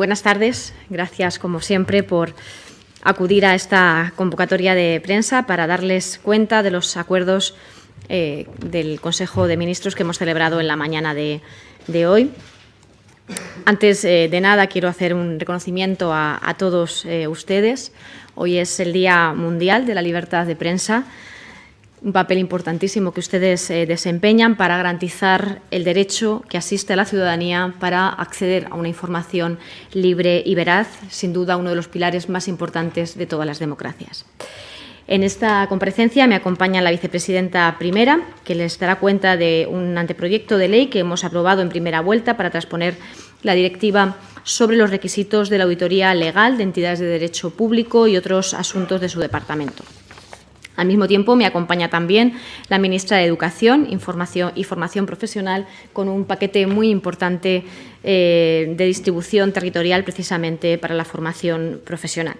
Eh, 0.00 0.06
buenas 0.06 0.22
tardes. 0.22 0.72
Gracias, 0.88 1.38
como 1.38 1.60
siempre, 1.60 2.02
por 2.02 2.34
acudir 3.02 3.44
a 3.44 3.54
esta 3.54 4.14
convocatoria 4.16 4.74
de 4.74 4.98
prensa 5.02 5.46
para 5.46 5.66
darles 5.66 6.18
cuenta 6.22 6.62
de 6.62 6.70
los 6.70 6.96
acuerdos 6.96 7.54
eh, 8.08 8.46
del 8.64 8.98
Consejo 8.98 9.46
de 9.46 9.58
Ministros 9.58 9.94
que 9.94 10.02
hemos 10.02 10.16
celebrado 10.16 10.58
en 10.58 10.68
la 10.68 10.76
mañana 10.76 11.12
de, 11.12 11.42
hoy. 12.06 12.30
Antes 13.66 14.02
eh, 14.06 14.28
de 14.30 14.40
nada, 14.40 14.68
quiero 14.68 14.88
hacer 14.88 15.12
un 15.12 15.38
reconocimiento 15.38 16.14
a, 16.14 16.40
a 16.42 16.54
todos 16.54 17.04
ustedes. 17.28 17.92
Hoy 18.34 18.56
es 18.56 18.80
el 18.80 18.94
Día 18.94 19.34
Mundial 19.34 19.84
de 19.84 19.94
la 19.94 20.00
Libertad 20.00 20.46
de 20.46 20.56
Prensa 20.56 21.04
un 22.02 22.12
papel 22.12 22.38
importantísimo 22.38 23.12
que 23.12 23.20
ustedes 23.20 23.70
eh, 23.70 23.84
desempeñan 23.86 24.56
para 24.56 24.76
garantizar 24.76 25.60
el 25.70 25.84
derecho 25.84 26.42
que 26.48 26.56
asiste 26.56 26.94
a 26.94 26.96
la 26.96 27.04
ciudadanía 27.04 27.74
para 27.78 28.08
acceder 28.08 28.68
a 28.70 28.74
una 28.74 28.88
información 28.88 29.58
libre 29.92 30.42
y 30.44 30.54
veraz, 30.54 30.88
sin 31.10 31.32
duda 31.32 31.56
uno 31.56 31.70
de 31.70 31.76
los 31.76 31.88
pilares 31.88 32.28
más 32.28 32.48
importantes 32.48 33.18
de 33.18 33.26
todas 33.26 33.46
las 33.46 33.58
democracias. 33.58 34.24
En 35.06 35.24
esta 35.24 35.66
comparecencia 35.68 36.26
me 36.26 36.36
acompaña 36.36 36.80
la 36.80 36.92
vicepresidenta 36.92 37.74
primera, 37.78 38.20
que 38.44 38.54
les 38.54 38.78
dará 38.78 38.96
cuenta 38.96 39.36
de 39.36 39.66
un 39.68 39.98
anteproyecto 39.98 40.56
de 40.56 40.68
ley 40.68 40.86
que 40.86 41.00
hemos 41.00 41.24
aprobado 41.24 41.62
en 41.62 41.68
primera 41.68 42.00
vuelta 42.00 42.36
para 42.36 42.50
transponer 42.50 42.96
la 43.42 43.54
directiva 43.54 44.16
sobre 44.44 44.76
los 44.76 44.90
requisitos 44.90 45.50
de 45.50 45.58
la 45.58 45.64
auditoría 45.64 46.14
legal 46.14 46.56
de 46.56 46.62
entidades 46.62 47.00
de 47.00 47.06
derecho 47.06 47.50
público 47.50 48.06
y 48.06 48.16
otros 48.16 48.54
asuntos 48.54 49.00
de 49.00 49.08
su 49.08 49.18
departamento. 49.20 49.82
Al 50.80 50.86
mismo 50.86 51.06
tiempo, 51.06 51.36
me 51.36 51.44
acompaña 51.44 51.90
también 51.90 52.32
la 52.70 52.78
ministra 52.78 53.18
de 53.18 53.26
Educación 53.26 53.86
Información 53.90 54.52
y 54.54 54.64
Formación 54.64 55.04
Profesional 55.04 55.66
con 55.92 56.08
un 56.08 56.24
paquete 56.24 56.66
muy 56.66 56.88
importante 56.88 57.64
eh, 58.02 58.72
de 58.78 58.86
distribución 58.86 59.52
territorial 59.52 60.04
precisamente 60.04 60.78
para 60.78 60.94
la 60.94 61.04
formación 61.04 61.82
profesional. 61.84 62.36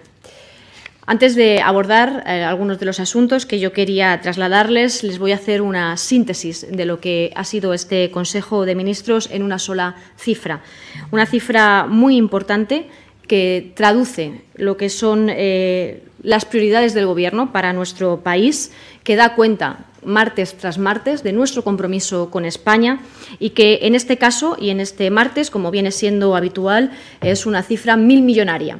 Antes 1.05 1.35
de 1.35 1.61
abordar 1.61 2.23
eh, 2.25 2.41
algunos 2.41 2.79
de 2.79 2.87
los 2.87 2.99
asuntos 2.99 3.45
que 3.45 3.59
yo 3.59 3.73
quería 3.73 4.19
trasladarles, 4.21 5.03
les 5.03 5.19
voy 5.19 5.33
a 5.33 5.35
hacer 5.35 5.61
una 5.61 5.95
síntesis 5.97 6.65
de 6.67 6.85
lo 6.85 6.99
que 6.99 7.31
ha 7.35 7.43
sido 7.43 7.75
este 7.75 8.09
Consejo 8.09 8.65
de 8.65 8.73
Ministros 8.73 9.29
en 9.31 9.43
una 9.43 9.59
sola 9.59 9.97
cifra. 10.17 10.63
Una 11.11 11.27
cifra 11.27 11.85
muy 11.85 12.17
importante 12.17 12.87
que 13.27 13.71
traduce 13.75 14.41
lo 14.55 14.77
que 14.77 14.89
son 14.89 15.27
eh, 15.29 16.03
las 16.23 16.45
prioridades 16.45 16.93
del 16.93 17.05
Gobierno 17.05 17.51
para 17.51 17.73
nuestro 17.73 18.21
país, 18.21 18.71
que 19.03 19.15
da 19.15 19.35
cuenta 19.35 19.85
martes 20.03 20.57
tras 20.57 20.77
martes 20.77 21.23
de 21.23 21.33
nuestro 21.33 21.63
compromiso 21.63 22.29
con 22.29 22.45
España 22.45 23.01
y 23.39 23.51
que 23.51 23.79
en 23.83 23.95
este 23.95 24.17
caso 24.17 24.57
y 24.59 24.69
en 24.69 24.79
este 24.79 25.09
martes, 25.11 25.51
como 25.51 25.71
viene 25.71 25.91
siendo 25.91 26.35
habitual, 26.35 26.91
es 27.21 27.45
una 27.45 27.63
cifra 27.63 27.97
mil 27.97 28.21
millonaria. 28.21 28.79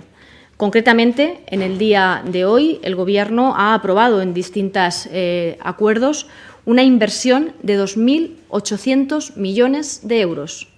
Concretamente, 0.57 1.41
en 1.47 1.63
el 1.63 1.77
día 1.79 2.21
de 2.25 2.45
hoy, 2.45 2.79
el 2.83 2.95
Gobierno 2.95 3.55
ha 3.55 3.73
aprobado 3.73 4.21
en 4.21 4.33
distintos 4.33 5.07
eh, 5.11 5.57
acuerdos 5.59 6.27
una 6.65 6.83
inversión 6.83 7.53
de 7.63 7.79
2.800 7.79 9.35
millones 9.35 10.07
de 10.07 10.21
euros 10.21 10.70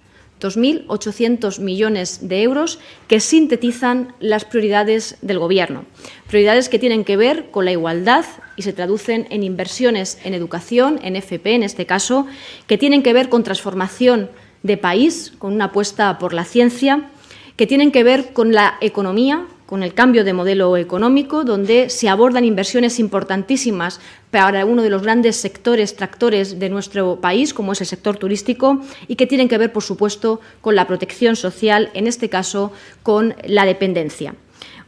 2.800 0.44 1.58
millones 1.60 2.28
de 2.28 2.42
euros 2.42 2.78
que 3.08 3.18
sintetizan 3.20 4.14
las 4.20 4.44
prioridades 4.44 5.16
del 5.22 5.38
Gobierno. 5.38 5.86
Prioridades 6.28 6.68
que 6.68 6.78
tienen 6.78 7.04
que 7.04 7.16
ver 7.16 7.50
con 7.50 7.64
la 7.64 7.72
igualdad 7.72 8.26
y 8.56 8.62
se 8.62 8.74
traducen 8.74 9.26
en 9.30 9.42
inversiones 9.42 10.18
en 10.22 10.34
educación, 10.34 11.00
en 11.02 11.16
FP 11.16 11.54
en 11.54 11.62
este 11.62 11.86
caso, 11.86 12.26
que 12.66 12.76
tienen 12.76 13.02
que 13.02 13.14
ver 13.14 13.30
con 13.30 13.42
transformación 13.42 14.30
de 14.62 14.76
país, 14.76 15.32
con 15.38 15.54
una 15.54 15.66
apuesta 15.66 16.18
por 16.18 16.34
la 16.34 16.44
ciencia, 16.44 17.08
que 17.56 17.66
tienen 17.66 17.90
que 17.92 18.04
ver 18.04 18.32
con 18.32 18.52
la 18.52 18.76
economía, 18.80 19.46
con 19.66 19.82
el 19.82 19.94
cambio 19.94 20.24
de 20.24 20.32
modelo 20.32 20.76
económico, 20.76 21.44
donde 21.44 21.88
se 21.90 22.08
abordan 22.08 22.44
inversiones 22.44 22.98
importantísimas 22.98 24.00
para 24.30 24.66
uno 24.66 24.82
de 24.82 24.90
los 24.90 25.02
grandes 25.02 25.36
sectores 25.36 25.96
tractores 25.96 26.58
de 26.58 26.68
nuestro 26.68 27.20
país, 27.20 27.54
como 27.54 27.72
es 27.72 27.80
el 27.80 27.86
sector 27.86 28.16
turístico, 28.16 28.80
y 29.08 29.16
que 29.16 29.26
tienen 29.26 29.48
que 29.48 29.58
ver, 29.58 29.72
por 29.72 29.82
supuesto, 29.82 30.40
con 30.60 30.74
la 30.74 30.86
protección 30.86 31.36
social, 31.36 31.90
en 31.94 32.06
este 32.06 32.28
caso 32.28 32.72
con 33.02 33.34
la 33.46 33.64
dependencia. 33.64 34.34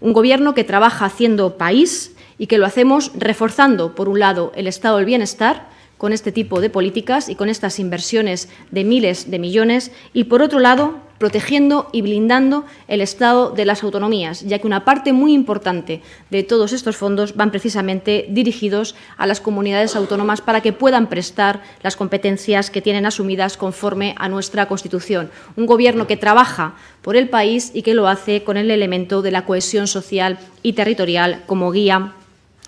Un 0.01 0.13
Gobierno 0.13 0.55
que 0.55 0.65
trabaja 0.65 1.07
haciendo 1.07 1.57
país 1.57 2.15
y 2.39 2.49
que 2.49 2.59
lo 2.59 2.67
hacemos 2.67 3.13
reforzando, 3.15 3.95
por 3.95 4.09
un 4.09 4.19
lado, 4.19 4.53
el 4.57 4.67
estado 4.67 4.99
del 4.99 5.07
bienestar, 5.07 5.69
con 5.99 6.13
este 6.13 6.33
tipo 6.33 6.61
de 6.61 6.71
políticas 6.71 7.29
y 7.29 7.35
con 7.35 7.49
estas 7.49 7.79
inversiones 7.79 8.49
de 8.71 8.85
miles 8.85 9.31
de 9.31 9.39
millones 9.39 9.93
y, 10.13 10.25
por 10.25 10.43
otro 10.43 10.59
lado, 10.59 11.07
protegiendo 11.19 11.89
y 11.93 12.03
blindando 12.03 12.65
el 12.89 13.01
Estado 13.01 13.51
de 13.51 13.65
las 13.65 13.83
autonomías, 13.83 14.43
ya 14.43 14.59
que 14.59 14.67
una 14.67 14.85
parte 14.85 15.13
muy 15.13 15.33
importante 15.33 16.03
de 16.31 16.43
todos 16.43 16.73
estos 16.73 16.97
fondos 16.97 17.37
van 17.37 17.51
precisamente 17.51 18.27
dirigidos 18.29 18.95
a 19.17 19.27
las 19.27 19.41
comunidades 19.41 19.97
autónomas 19.97 20.41
para 20.41 20.61
que 20.61 20.73
puedan 20.73 21.09
prestar 21.09 21.63
las 21.83 21.97
competencias 21.97 22.71
que 22.71 22.83
tienen 22.83 23.07
asumidas 23.07 23.57
conforme 23.57 24.15
a 24.19 24.29
nuestra 24.29 24.69
Constitución. 24.69 25.31
Un 25.57 25.67
Gobierno 25.67 26.07
que 26.07 26.17
trabaja 26.17 26.75
por 27.03 27.17
el 27.17 27.29
país 27.29 27.71
y 27.75 27.83
que 27.83 27.95
lo 27.95 28.09
hace 28.09 28.45
con 28.45 28.57
el 28.57 28.71
elemento 28.71 29.23
de 29.23 29.31
la 29.31 29.45
cohesión 29.45 29.87
social 29.87 30.39
y 30.63 30.75
territorial 30.75 31.45
como 31.47 31.71
guía 31.71 32.13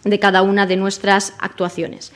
de 0.04 0.18
cada 0.18 0.42
una 0.42 0.66
de 0.66 0.76
nuestras 0.76 1.34
actuaciones. 1.38 2.12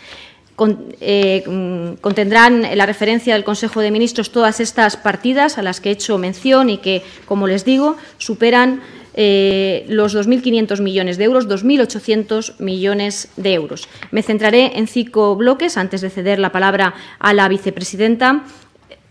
Eh, 1.00 1.44
mm, 1.46 2.00
contendrán 2.00 2.62
la 2.76 2.86
referencia 2.86 3.34
del 3.34 3.42
Consejo 3.42 3.80
de 3.80 3.90
Ministros 3.90 4.30
todas 4.30 4.60
estas 4.60 4.96
partidas 4.96 5.58
a 5.58 5.62
las 5.62 5.80
que 5.80 5.88
he 5.88 5.92
hecho 5.92 6.18
mención 6.18 6.70
y 6.70 6.78
que, 6.78 7.02
como 7.24 7.46
les 7.46 7.64
digo, 7.64 7.96
superan 8.18 8.82
eh, 9.14 9.84
los 9.88 10.14
2.500 10.14 10.80
millones 10.80 11.18
de 11.18 11.24
euros, 11.24 11.48
2.800 11.48 12.60
millones 12.60 13.28
de 13.36 13.54
euros. 13.54 13.88
Me 14.10 14.22
centraré 14.22 14.78
en 14.78 14.86
cinco 14.86 15.36
bloques, 15.36 15.76
antes 15.76 16.00
de 16.00 16.10
ceder 16.10 16.38
la 16.38 16.52
palabra 16.52 16.94
a 17.18 17.32
la 17.34 17.48
vicepresidenta, 17.48 18.44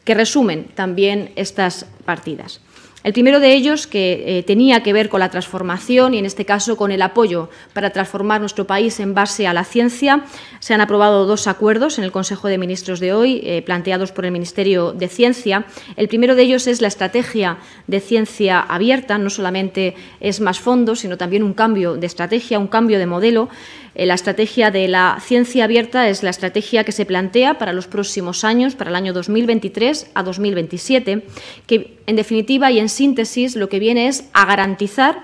que 0.03 0.13
resumen 0.13 0.66
también 0.75 1.31
estas 1.35 1.85
partidas. 2.06 2.62
El 3.03 3.13
primero 3.13 3.39
de 3.39 3.53
ellos, 3.53 3.88
que 3.88 4.23
eh, 4.25 4.44
tenía 4.44 4.84
que 4.84 4.94
ver 4.94 5.09
con 5.09 5.22
la 5.22 5.29
transformación 5.29 6.13
y, 6.13 6.19
en 6.19 6.25
este 6.25 6.45
caso, 6.45 6.78
con 6.78 6.91
el 6.91 7.01
apoyo 7.01 7.50
para 7.73 7.89
transformar 7.89 8.41
nuestro 8.41 8.67
país 8.67 9.00
en 9.00 9.16
base 9.16 9.47
a 9.47 9.53
la 9.53 9.63
ciencia. 9.63 10.23
Se 10.59 10.75
han 10.75 10.81
aprobado 10.81 11.25
dos 11.25 11.47
acuerdos 11.47 11.97
en 11.97 12.03
el 12.03 12.11
Consejo 12.11 12.47
de 12.47 12.59
Ministros 12.59 13.00
de 13.00 13.13
hoy, 13.13 13.41
eh, 13.44 13.63
planteados 13.63 14.11
por 14.11 14.25
el 14.25 14.31
Ministerio 14.31 14.94
de 14.94 15.07
Ciencia. 15.07 15.66
El 15.95 16.09
primero 16.09 16.35
de 16.35 16.44
ellos 16.44 16.67
es 16.67 16.79
la 16.79 16.90
estrategia 16.90 17.57
de 17.88 18.00
ciencia 18.01 18.59
abierta. 18.59 19.17
No 19.17 19.31
solamente 19.31 19.95
es 20.19 20.40
más 20.40 20.59
fondos, 20.59 21.00
sino 21.00 21.17
también 21.17 21.41
un 21.41 21.53
cambio 21.53 21.95
de 21.95 22.06
estrategia, 22.06 22.59
un 22.59 22.67
cambio 22.67 23.00
de 23.00 23.07
modelo. 23.07 23.50
Eh, 23.94 24.06
la 24.06 24.13
estrategia 24.13 24.72
de 24.72 24.88
la 24.88 25.18
ciencia 25.22 25.66
abierta 25.66 26.07
es 26.07 26.24
la 26.24 26.29
estrategia 26.29 26.84
que 26.84 26.91
se 26.91 27.06
plantea 27.06 27.57
para 27.57 27.74
los 27.74 27.88
próximos 27.88 28.44
años, 28.44 28.75
para 28.75 28.90
el 28.90 28.96
año 28.96 29.13
2023 29.13 30.12
a 30.13 30.24
2027, 30.24 31.25
que 31.68 31.97
en 32.06 32.16
definitiva 32.16 32.72
y 32.72 32.79
en 32.79 32.90
síntesis 32.90 33.56
lo 33.56 33.68
que 33.68 33.79
viene 33.79 34.07
es 34.07 34.25
a 34.34 34.46
garantizar 34.46 35.23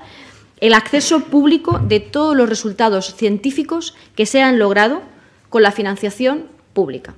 el 0.59 0.73
acceso 0.73 1.25
público 1.25 1.79
de 1.79 1.99
todos 1.99 2.35
los 2.35 2.49
resultados 2.49 3.15
científicos 3.15 3.95
que 4.15 4.25
se 4.25 4.41
han 4.41 4.59
logrado 4.59 5.01
con 5.49 5.61
la 5.61 5.71
financiación 5.71 6.45
pública. 6.73 7.13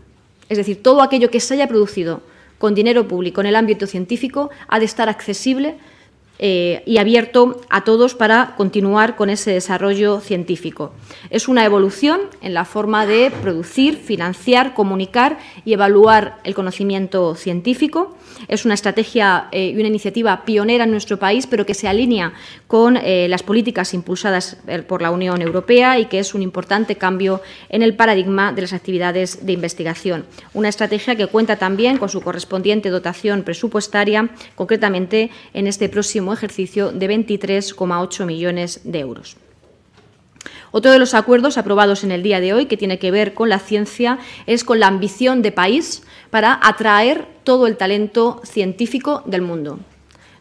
Es 0.50 0.58
decir, 0.58 0.84
todo 0.84 1.02
aquello 1.02 1.32
que 1.32 1.40
se 1.40 1.54
haya 1.54 1.68
producido 1.68 2.22
con 2.58 2.76
dinero 2.76 3.08
público 3.08 3.42
en 3.42 3.48
el 3.48 3.56
ámbito 3.56 3.88
científico 3.88 4.50
ha 4.68 4.80
de 4.80 4.86
estar 4.86 5.10
accesible 5.10 5.78
eh, 6.42 6.84
y 6.86 7.00
abierto 7.00 7.60
a 7.70 7.84
todos 7.84 8.16
para 8.16 8.56
continuar 8.56 9.18
con 9.18 9.30
ese 9.30 9.52
desarrollo 9.52 10.22
científico. 10.22 10.94
Es 11.30 11.50
una 11.50 11.66
evolución 11.66 12.22
en 12.42 12.54
la 12.54 12.64
forma 12.64 13.06
de 13.06 13.30
producir, 13.30 13.98
financiar, 13.98 14.74
comunicar 14.74 15.38
y 15.66 15.74
evaluar 15.74 16.38
el 16.46 16.56
conocimiento 16.56 17.36
científico. 17.36 18.16
Es 18.48 18.64
una 18.64 18.74
estrategia 18.74 19.50
eh, 19.52 19.74
y 19.76 19.80
una 19.80 19.90
iniciativa 19.90 20.46
pionera 20.46 20.86
en 20.86 20.92
nuestro 20.92 21.20
país, 21.20 21.46
pero 21.46 21.66
que 21.66 21.74
se 21.74 21.90
alinea 21.90 22.32
con 22.68 22.96
eh, 22.96 23.28
las 23.28 23.44
políticas 23.44 23.94
impulsadas 23.94 24.56
por 24.88 25.02
la 25.02 25.12
Unión 25.12 25.42
Europea 25.42 26.00
y 26.00 26.06
que 26.06 26.20
es 26.20 26.34
un 26.34 26.42
importante 26.42 26.96
cambio 26.96 27.42
en 27.68 27.84
el 27.84 27.96
paradigma 27.96 28.54
de 28.54 28.62
las 28.62 28.72
actividades 28.72 29.46
de 29.46 29.52
investigación. 29.52 30.26
Una 30.54 30.70
estrategia 30.70 31.18
que 31.18 31.28
cuenta 31.28 31.58
también 31.58 31.98
con 31.98 32.08
su 32.08 32.22
correspondiente 32.22 32.90
dotación 32.90 33.44
presupuestaria, 33.44 34.30
concretamente 34.56 35.32
en 35.54 35.68
este 35.68 35.90
próximo 35.90 36.29
ejercicio 36.34 36.92
de 36.92 37.10
23,8 37.10 38.26
millones 38.26 38.82
de 38.84 39.00
euros. 39.00 39.38
Otro 40.72 40.92
de 40.92 41.00
los 41.00 41.14
acuerdos 41.14 41.58
aprobados 41.58 42.04
en 42.04 42.12
el 42.12 42.24
día 42.24 42.40
de 42.40 42.54
hoy, 42.54 42.68
que 42.68 42.78
tiene 42.78 43.00
que 43.00 43.12
ver 43.12 43.34
con 43.34 43.50
la 43.50 43.60
ciencia, 43.60 44.20
es 44.46 44.64
con 44.64 44.80
la 44.80 44.88
ambición 44.88 45.42
de 45.42 45.52
país 45.52 46.04
para 46.30 46.60
atraer 46.62 47.28
todo 47.44 47.66
el 47.68 47.78
talento 47.78 48.42
científico 48.44 49.24
del 49.26 49.42
mundo. 49.42 49.80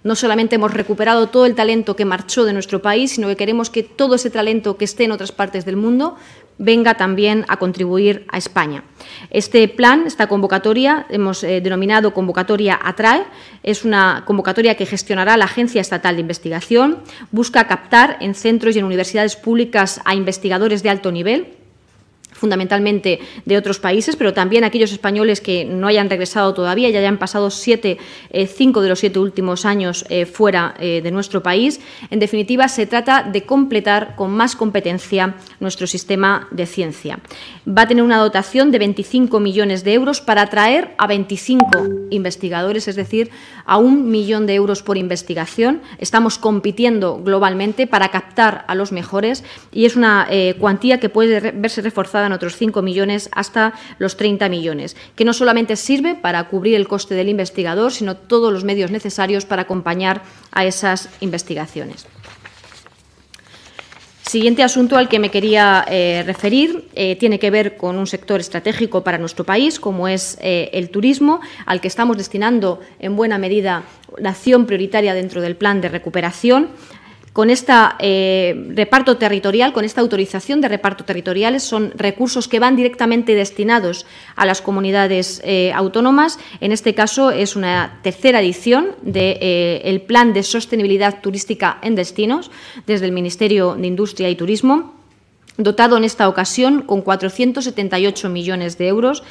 No 0.05 0.14
solamente 0.14 0.56
hemos 0.56 0.73
recuperado 0.73 1.29
todo 1.29 1.46
el 1.46 1.55
talento 1.55 1.96
que 1.96 2.05
marchó 2.05 2.44
de 2.44 2.52
nuestro 2.52 2.81
país, 2.81 3.12
sino 3.12 3.29
que 3.29 3.37
queremos 3.37 3.69
que 3.69 3.82
todo 3.82 4.14
ese 4.14 4.31
talento 4.31 4.76
que 4.76 4.84
esté 4.84 5.05
en 5.05 5.12
otras 5.12 5.32
partes 5.32 5.64
del 5.64 5.76
mundo 5.76 6.17
venga 6.58 6.94
también 6.94 7.44
a 7.49 7.56
contribuir 7.56 8.26
a 8.28 8.38
España. 8.38 8.84
Este 9.31 9.66
plan, 9.69 10.05
esta 10.06 10.26
convocatoria, 10.26 11.06
hemos 11.08 11.43
eh, 11.44 11.60
denominado 11.60 12.12
convocatoria 12.12 12.78
ATRAE, 12.82 13.25
es 13.62 13.84
una 13.84 14.25
convocatoria 14.26 14.75
que 14.75 14.87
gestionará 14.87 15.37
la 15.37 15.46
Agencia 15.46 15.81
Estatal 15.81 16.16
de 16.16 16.22
Investigación, 16.22 16.99
busca 17.31 17.66
captar 17.66 18.16
en 18.20 18.34
centros 18.34 18.76
y 18.76 18.81
en 18.81 18.84
universidades 18.84 19.37
públicas 19.37 20.00
a 20.05 20.14
investigadores 20.14 20.82
de 20.82 20.90
alto 20.90 21.12
nivel 21.12 21.58
fundamentalmente 22.32 23.20
de 23.44 23.56
otros 23.56 23.78
países, 23.78 24.16
pero 24.16 24.32
también 24.32 24.64
aquellos 24.64 24.92
españoles 24.92 25.40
que 25.40 25.64
no 25.64 25.88
hayan 25.88 26.08
regresado 26.08 26.54
todavía 26.54 26.88
y 26.88 26.96
hayan 26.96 27.19
pasado 27.19 27.50
siete, 27.50 27.98
eh, 28.30 28.46
cinco 28.46 28.80
de 28.80 28.88
los 28.88 29.00
siete 29.00 29.19
últimos 29.19 29.64
años 29.64 30.06
eh, 30.08 30.25
fuera 30.25 30.75
eh, 30.78 31.00
de 31.02 31.10
nuestro 31.10 31.42
país. 31.42 31.80
En 32.10 32.20
definitiva, 32.20 32.69
se 32.69 32.86
trata 32.86 33.22
de 33.22 33.42
completar 33.42 34.14
con 34.14 34.30
más 34.30 34.56
competencia 34.56 35.34
nuestro 35.60 35.86
sistema 35.86 36.48
de 36.50 36.66
ciencia. 36.66 37.19
Va 37.66 37.82
a 37.82 37.88
tener 37.88 38.04
una 38.04 38.19
dotación 38.19 38.70
de 38.70 38.78
25 38.78 39.40
millones 39.40 39.84
de 39.84 39.94
euros 39.94 40.20
para 40.20 40.42
atraer 40.42 40.94
a 40.98 41.06
25 41.06 41.69
investigadores, 42.10 42.88
es 42.88 42.96
decir, 42.96 43.31
a 43.66 43.76
un 43.76 44.10
millón 44.10 44.46
de 44.46 44.54
euros 44.54 44.82
por 44.82 44.96
investigación. 44.96 45.82
Estamos 45.98 46.38
compitiendo 46.38 47.20
globalmente 47.22 47.86
para 47.86 48.10
captar 48.10 48.64
a 48.69 48.74
los 48.74 48.92
mejores 48.92 49.44
y 49.72 49.84
es 49.84 49.96
una 49.96 50.28
cuantía 50.58 51.00
que 51.00 51.08
puede 51.08 51.52
verse 51.52 51.82
reforzada 51.82 52.18
en 52.26 52.32
otros 52.32 52.56
5 52.56 52.82
millones 52.82 53.29
hasta 53.32 53.75
los 53.99 54.17
30 54.17 54.49
millones, 54.49 54.97
que 55.17 55.25
no 55.25 55.32
solamente 55.32 55.76
sirve 55.76 56.15
para 56.15 56.44
cubrir 56.49 56.75
el 56.75 56.88
coste 56.88 57.15
del 57.15 57.29
investigador, 57.29 57.93
sino 57.93 58.17
todos 58.17 58.53
los 58.53 58.65
medios 58.65 58.91
necesarios 58.91 59.44
para 59.44 59.62
acompañar 59.62 60.23
a 60.53 60.65
esas 60.65 61.09
investigaciones. 61.20 62.06
Siguiente 64.29 64.62
asunto 64.62 64.99
al 64.99 65.09
que 65.09 65.19
me 65.19 65.31
quería 65.31 65.87
eh, 65.88 66.23
referir 66.26 66.87
eh, 66.94 67.17
tiene 67.17 67.38
que 67.38 67.50
ver 67.50 67.79
con 67.79 67.97
un 67.97 68.06
sector 68.06 68.41
estratégico 68.41 69.03
para 69.03 69.17
nuestro 69.17 69.44
país, 69.44 69.81
como 69.81 70.06
es 70.06 70.37
eh, 70.43 70.69
el 70.75 70.91
turismo, 70.91 71.41
al 71.65 71.81
que 71.81 71.88
estamos 71.88 72.19
destinando 72.19 72.79
en 72.99 73.17
buena 73.17 73.38
medida 73.38 73.85
la 74.19 74.31
acción 74.31 74.67
prioritaria 74.67 75.15
dentro 75.15 75.41
del 75.41 75.56
plan 75.56 75.81
de 75.81 75.88
recuperación 75.88 76.69
con 77.32 77.50
este 77.50 77.72
reparto 78.75 79.16
territorial, 79.16 79.72
con 79.72 79.84
esta 79.84 80.00
autorización 80.00 80.60
de 80.60 80.69
reparto 80.69 81.04
territoriales, 81.04 81.62
son 81.62 81.92
recursos 81.96 82.48
que 82.48 82.58
van 82.58 82.76
directamente 82.76 83.34
destinados 83.34 84.06
a 84.36 84.46
las 84.46 84.62
comunidades 84.62 85.40
eh, 85.44 85.72
autónomas. 85.75 86.38
En 86.60 86.72
este 86.72 86.94
caso 86.94 87.30
es 87.30 87.56
una 87.56 88.00
tercera 88.02 88.40
edición 88.40 88.96
del 89.02 89.38
eh, 89.40 90.04
Plan 90.06 90.32
de 90.32 90.42
Sostenibilidad 90.42 91.20
Turística 91.20 91.78
en 91.82 91.94
Destinos 91.94 92.50
desde 92.86 93.06
el 93.06 93.12
Ministerio 93.12 93.74
de 93.74 93.86
Industria 93.86 94.28
y 94.28 94.36
Turismo 94.36 94.98
dotado 95.58 95.96
en 95.96 96.04
esta 96.04 96.28
ocasión 96.28 96.82
con 96.82 97.02
478 97.02 98.28
millones 98.28 98.78
de 98.78 98.86
euros 98.86 99.24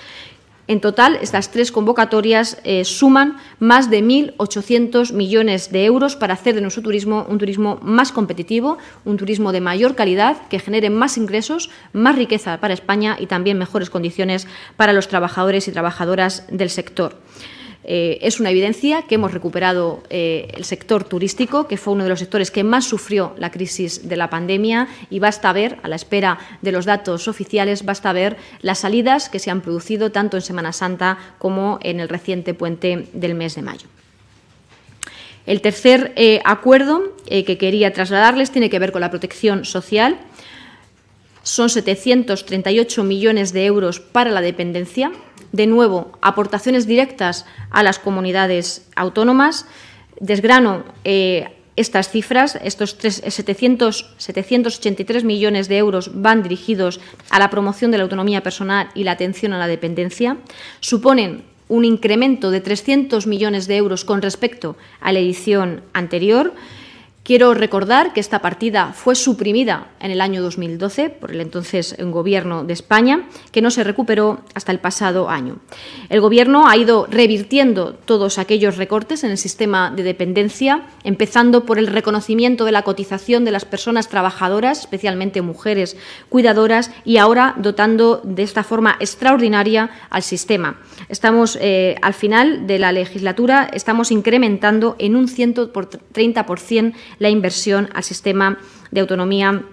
en 0.67 0.81
total, 0.81 1.17
estas 1.21 1.49
tres 1.49 1.71
convocatorias 1.71 2.57
eh, 2.65 2.83
suman 2.83 3.37
más 3.59 3.89
de 3.89 4.03
1.800 4.03 5.13
millones 5.13 5.71
de 5.71 5.85
euros 5.85 6.17
para 6.17 6.33
hacer 6.33 6.55
de 6.55 6.61
nuestro 6.61 6.83
turismo 6.83 7.25
un 7.29 7.37
turismo 7.37 7.79
más 7.81 8.11
competitivo, 8.11 8.77
un 9.05 9.15
turismo 9.15 9.53
de 9.53 9.61
mayor 9.61 9.95
calidad, 9.95 10.47
que 10.49 10.59
genere 10.59 10.89
más 10.89 11.17
ingresos, 11.17 11.69
más 11.93 12.17
riqueza 12.17 12.59
para 12.59 12.73
España 12.73 13.15
y 13.17 13.27
también 13.27 13.57
mejores 13.57 13.89
condiciones 13.89 14.45
para 14.75 14.91
los 14.91 15.07
trabajadores 15.07 15.69
y 15.69 15.71
trabajadoras 15.71 16.45
del 16.51 16.69
sector. 16.69 17.15
Eh, 17.89 18.19
es 18.22 18.42
una 18.42 18.51
evidencia 18.51 19.04
que 19.04 19.16
hemos 19.16 19.34
recuperado 19.34 20.04
eh, 20.10 20.50
el 20.54 20.66
sector 20.66 21.06
turístico, 21.06 21.69
que 21.69 21.78
fue 21.78 21.94
uno 21.94 22.04
de 22.04 22.10
los 22.10 22.19
sectores 22.19 22.51
que 22.51 22.66
más 22.66 22.84
sufrió 22.84 23.34
la 23.38 23.50
crisis 23.50 24.10
de 24.10 24.18
la 24.18 24.30
pandemia 24.30 24.89
y 25.10 25.19
basta 25.19 25.54
ver, 25.54 25.78
a 25.84 25.88
la 25.88 25.95
espera 25.95 26.38
de 26.62 26.74
los 26.74 26.84
datos 26.84 27.30
oficiales, 27.30 27.86
basta 27.86 28.12
ver 28.12 28.36
las 28.60 28.80
salidas 28.80 29.30
que 29.30 29.39
se 29.39 29.51
han 29.51 29.62
producido 29.62 30.12
tanto 30.12 30.36
en 30.36 30.42
Semana 30.42 30.74
Santa 30.74 31.18
como 31.38 31.80
en 31.81 32.01
el 32.01 32.10
reciente 32.10 32.54
puente 32.54 33.07
del 33.13 33.36
mes 33.36 33.56
de 33.56 33.62
mayo. 33.62 33.88
El 35.45 35.62
tercer 35.62 36.12
eh, 36.18 36.42
acuerdo 36.44 37.16
que 37.25 37.57
quería 37.57 37.94
trasladarles 37.94 38.51
tiene 38.51 38.69
que 38.69 38.80
ver 38.80 38.92
con 38.92 39.00
la 39.00 39.10
protección 39.10 39.63
social. 39.63 40.19
Son 41.42 41.69
738 41.69 43.06
millones 43.06 43.54
de 43.54 43.66
euros 43.66 44.01
para 44.01 44.30
la 44.30 44.42
dependencia, 44.42 45.13
de 45.51 45.67
nuevo, 45.67 46.11
aportaciones 46.21 46.88
directas 46.88 47.45
a 47.69 47.83
las 47.83 47.99
comunidades 47.99 48.88
autónomas. 48.95 49.65
Desgrano 50.19 50.83
eh, 51.03 51.49
estas 51.77 52.09
cifras, 52.09 52.57
estos 52.63 52.97
700, 52.99 54.15
783 54.17 55.23
millones 55.23 55.67
de 55.69 55.77
euros 55.77 56.11
van 56.21 56.41
dirigidos 56.41 56.99
a 57.29 57.39
la 57.39 57.49
promoción 57.49 57.91
de 57.91 57.97
la 57.97 58.03
autonomía 58.03 58.41
personal 58.41 58.89
y 58.95 59.03
la 59.03 59.11
atención 59.11 59.53
a 59.53 59.59
la 59.59 59.67
dependencia. 59.67 60.38
Suponen 60.79 61.44
un 61.69 61.85
incremento 61.85 62.50
de 62.50 62.61
300 62.61 63.27
millones 63.27 63.67
de 63.67 63.77
euros 63.77 64.05
con 64.05 64.21
respecto 64.21 64.75
a 65.01 65.11
la 65.11 65.19
edición 65.19 65.83
anterior. 65.93 66.53
Quiero 67.27 67.53
recordar 67.53 68.13
que 68.13 68.21
esta 68.21 68.39
partida 68.39 68.94
fue 68.94 69.13
suprimida 69.13 69.89
en 70.00 70.12
el 70.12 70.21
año 70.21 70.41
2012 70.41 71.09
por 71.09 71.31
el 71.31 71.41
entonces 71.41 71.94
Gobierno 72.00 72.63
de 72.63 72.71
España, 72.71 73.27
que 73.51 73.62
no 73.62 73.69
se 73.69 73.83
recuperó 73.83 74.39
hasta 74.53 74.71
el 74.71 74.79
pasado 74.79 75.29
año. 75.29 75.57
El 76.07 76.21
Gobierno 76.21 76.69
ha 76.69 76.77
ido 76.77 77.06
revirtiendo 77.12 77.95
todos 77.95 78.38
aquellos 78.38 78.77
recortes 78.77 79.25
en 79.25 79.31
el 79.31 79.38
sistema 79.38 79.91
de 79.91 80.03
dependencia, 80.03 80.83
empezando 81.03 81.65
por 81.65 81.79
el 81.79 81.88
reconocimiento 81.88 82.63
de 82.63 82.71
la 82.71 82.83
cotización 82.83 83.44
de 83.44 83.51
las 83.51 83.65
personas 83.65 84.07
trabajadoras, 84.07 84.79
especialmente 84.79 85.41
mujeres 85.41 85.97
cuidadoras, 86.29 86.91
y 87.03 87.18
ahora 87.18 87.56
dotando 87.57 88.21
de 88.24 88.44
esta 88.44 88.63
forma 88.63 88.95
extraordinaria 89.01 89.89
al 90.09 90.24
sistema. 90.24 90.79
Estamos 91.09 91.57
eh, 91.59 91.97
al 92.01 92.13
final 92.13 92.68
de 92.68 92.79
la 92.79 92.94
legislatura, 92.94 93.69
estamos 93.74 94.12
incrementando 94.12 94.95
en 94.97 95.18
un 95.18 95.27
130% 95.27 96.94
la 97.19 97.29
inversión 97.29 97.89
al 97.93 98.03
sistema 98.03 98.57
de 98.91 99.01
autonomía 99.01 99.63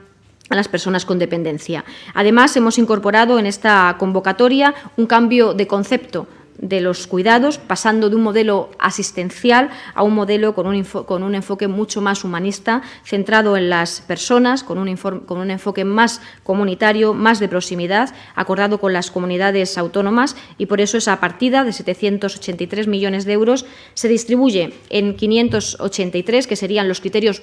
a 0.50 0.56
las 0.56 0.68
personas 0.68 1.04
con 1.04 1.18
dependencia. 1.18 1.84
Además, 2.12 2.56
hemos 2.56 2.78
incorporado 2.78 3.38
en 3.38 3.46
esta 3.46 3.96
convocatoria 3.98 4.74
un 4.96 5.06
cambio 5.06 5.54
de 5.54 5.66
concepto 5.66 6.26
de 6.58 6.80
los 6.80 7.06
cuidados, 7.06 7.58
pasando 7.58 8.08
de 8.08 8.16
un 8.16 8.23
modelo 8.23 8.70
asistencial 8.78 9.70
a 9.94 10.02
un 10.02 10.14
modelo 10.14 10.54
con 10.54 10.66
un, 10.66 10.84
con 10.84 11.23
un 11.23 11.34
enfoque 11.34 11.68
mucho 11.68 12.00
más 12.00 12.25
humanista, 12.25 12.82
centrado 13.04 13.56
en 13.56 13.70
las 13.70 14.00
personas, 14.00 14.62
con 14.62 14.78
un, 14.78 14.96
con 14.96 15.38
un, 15.38 15.50
enfoque 15.50 15.84
más 15.84 16.20
comunitario, 16.42 17.12
más 17.12 17.40
de 17.40 17.49
proximidad, 17.49 18.14
acordado 18.34 18.78
con 18.78 18.92
las 18.92 19.11
comunidades 19.11 19.76
autónomas 19.78 20.37
y 20.56 20.66
por 20.66 20.80
eso 20.80 20.99
esa 20.99 21.20
partida 21.20 21.64
de 21.64 21.73
783 21.73 22.87
millones 22.87 23.25
de 23.25 23.32
euros 23.32 23.66
se 23.94 24.08
distribuye 24.08 24.75
en 24.90 25.16
583, 25.16 26.46
que 26.46 26.56
serían 26.56 26.88
los 26.88 27.00
criterios 27.00 27.42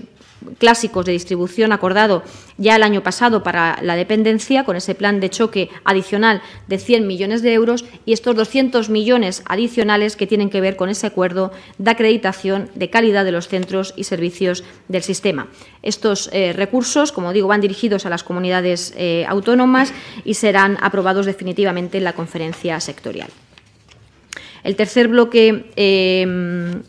clásicos 0.57 1.05
de 1.05 1.11
distribución 1.11 1.71
acordado 1.71 2.23
ya 2.57 2.75
el 2.75 2.83
año 2.83 3.03
pasado 3.03 3.43
para 3.43 3.77
la 3.81 3.95
dependencia, 3.95 4.63
con 4.63 4.75
ese 4.75 4.95
plan 4.95 5.19
de 5.19 5.29
choque 5.29 5.69
adicional 5.83 6.41
de 6.67 6.77
100 6.77 7.05
millones 7.05 7.41
de 7.41 7.53
euros 7.53 7.85
y 8.05 8.13
estos 8.13 8.35
200 8.35 8.89
millones 8.89 9.00
millones 9.01 9.41
adicionales 9.47 10.15
que 10.15 10.27
tienen 10.27 10.51
que 10.51 10.61
ver 10.61 10.75
con 10.75 10.87
ese 10.87 11.07
acuerdo 11.07 11.51
de 11.79 11.89
acreditación 11.89 12.69
de 12.75 12.91
calidad 12.91 13.25
de 13.25 13.31
los 13.31 13.47
centros 13.47 13.95
y 13.97 14.03
servicios 14.03 14.63
del 14.89 15.01
sistema. 15.01 15.47
Estos 15.81 16.29
eh, 16.31 16.53
recursos, 16.53 17.11
como 17.11 17.33
digo, 17.33 17.47
van 17.47 17.61
dirigidos 17.61 18.05
a 18.05 18.11
las 18.11 18.23
comunidades 18.23 18.93
eh, 18.95 19.25
autónomas 19.27 19.91
y 20.23 20.35
serán 20.35 20.77
aprobados 20.81 21.25
definitivamente 21.25 21.97
en 21.97 22.03
la 22.03 22.13
conferencia 22.13 22.79
sectorial. 22.79 23.29
El 24.63 24.75
tercer 24.75 25.07
bloque 25.07 25.71
eh, 25.75 26.83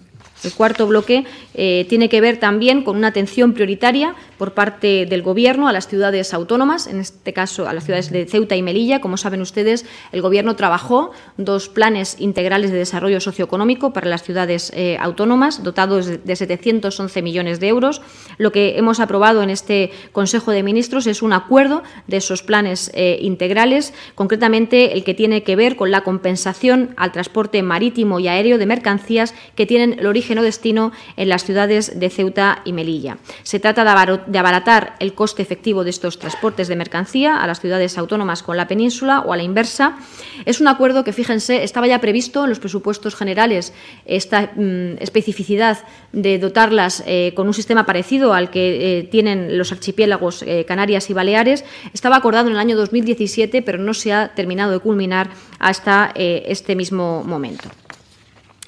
el 0.45 0.53
cuarto 0.53 0.87
bloque 0.87 1.25
eh, 1.55 1.87
tiene 1.89 2.09
que 2.09 2.21
ver 2.21 2.39
también 2.39 2.83
con 2.83 2.97
una 2.97 3.09
atención 3.09 3.53
prioritaria 3.53 4.15
por 4.39 4.55
parte 4.55 5.07
del 5.07 5.23
Gobierno 5.23 5.69
a 5.69 5.73
las 5.73 5.87
ciudades 5.87 6.35
autónomas, 6.35 6.87
en 6.87 7.01
este 7.01 7.33
caso 7.33 7.69
a 7.69 7.73
las 7.73 7.85
ciudades 7.85 8.11
de 8.11 8.27
Ceuta 8.27 8.57
y 8.57 8.63
Melilla. 8.63 9.01
Como 9.01 9.17
saben 9.17 9.41
ustedes, 9.41 9.85
el 10.13 10.23
Gobierno 10.23 10.57
trabajó 10.57 11.13
dos 11.37 11.69
planes 11.69 12.17
integrales 12.19 12.71
de 12.71 12.79
desarrollo 12.79 13.21
socioeconómico 13.21 13.93
para 13.93 14.09
las 14.09 14.23
ciudades 14.23 14.73
eh, 14.75 14.97
autónomas, 15.01 15.63
dotados 15.63 16.25
de 16.25 16.37
711 16.37 17.23
millones 17.23 17.61
de 17.61 17.69
euros. 17.69 18.03
Lo 18.39 18.53
que 18.53 18.79
hemos 18.79 19.01
aprobado 19.01 19.43
en 19.43 19.51
este 19.51 19.91
Consejo 20.13 20.51
de 20.51 20.63
Ministros 20.63 21.07
es 21.07 21.23
un 21.23 21.33
acuerdo 21.33 21.83
de 22.07 22.17
esos 22.17 22.43
planes 22.43 22.91
eh, 22.95 23.19
integrales, 23.21 23.95
concretamente 24.15 24.95
el 24.95 25.05
que 25.05 25.15
tiene 25.15 25.43
que 25.43 25.57
ver 25.57 25.77
con 25.77 25.91
la 25.91 26.03
compensación 26.03 26.95
al 26.97 27.13
transporte 27.13 27.63
marítimo 27.63 28.21
y 28.21 28.29
aéreo 28.29 28.59
de 28.59 28.67
mercancías 28.67 29.35
que 29.55 29.67
tienen 29.67 29.99
el 29.99 30.07
origen 30.07 30.32
o 30.39 30.43
destino 30.43 30.93
en 31.17 31.29
las 31.29 31.43
las 31.43 31.47
ciudades 31.47 31.99
de 31.99 32.09
Ceuta 32.09 32.63
y 32.65 32.73
Melilla. 32.73 33.19
Se 33.43 33.59
trata 33.59 33.83
de 34.27 34.39
abaratar 34.39 34.95
el 35.01 35.13
coste 35.13 35.43
efectivo 35.43 35.83
de 35.83 35.91
estos 35.91 36.19
transportes 36.19 36.69
de 36.69 36.77
mercancía 36.77 37.43
a 37.43 37.47
las 37.49 37.61
ciudades 37.61 37.99
autónomas 37.99 38.45
con 38.45 38.57
la 38.57 38.69
península 38.69 39.21
o 39.21 39.33
a 39.33 39.37
la 39.37 39.43
inversa. 39.43 39.97
Es 40.45 40.61
un 40.61 40.69
acuerdo 40.69 41.03
que, 41.03 41.13
fíjense, 41.13 41.65
estaba 41.65 41.89
ya 41.89 42.01
previsto 42.01 42.45
en 42.45 42.51
los 42.51 42.61
presupuestos 42.61 43.17
generales 43.17 43.73
esta 44.05 44.53
mm, 44.55 44.99
especificidad 45.01 45.79
de 46.13 46.39
dotarlas 46.39 47.03
eh, 47.07 47.33
con 47.35 47.49
un 47.49 47.55
sistema 47.55 47.87
parecido 47.87 48.35
al 48.35 48.51
que 48.51 48.99
eh, 48.99 49.03
tienen 49.05 49.59
los 49.59 49.73
archipiélagos 49.73 50.45
eh, 50.47 50.65
Canarias 50.65 51.11
y 51.11 51.13
Baleares. 51.13 51.65
Estaba 51.93 52.17
acordado 52.17 52.47
en 52.47 52.53
el 52.53 52.61
año 52.61 52.77
2017, 52.77 53.63
pero 53.63 53.79
no 53.79 53.95
se 53.95 54.13
ha 54.13 54.29
terminado 54.35 54.71
de 54.71 54.79
culminar 54.79 55.31
hasta 55.59 56.13
este 56.15 56.77
mismo 56.77 57.25
momento. 57.25 57.69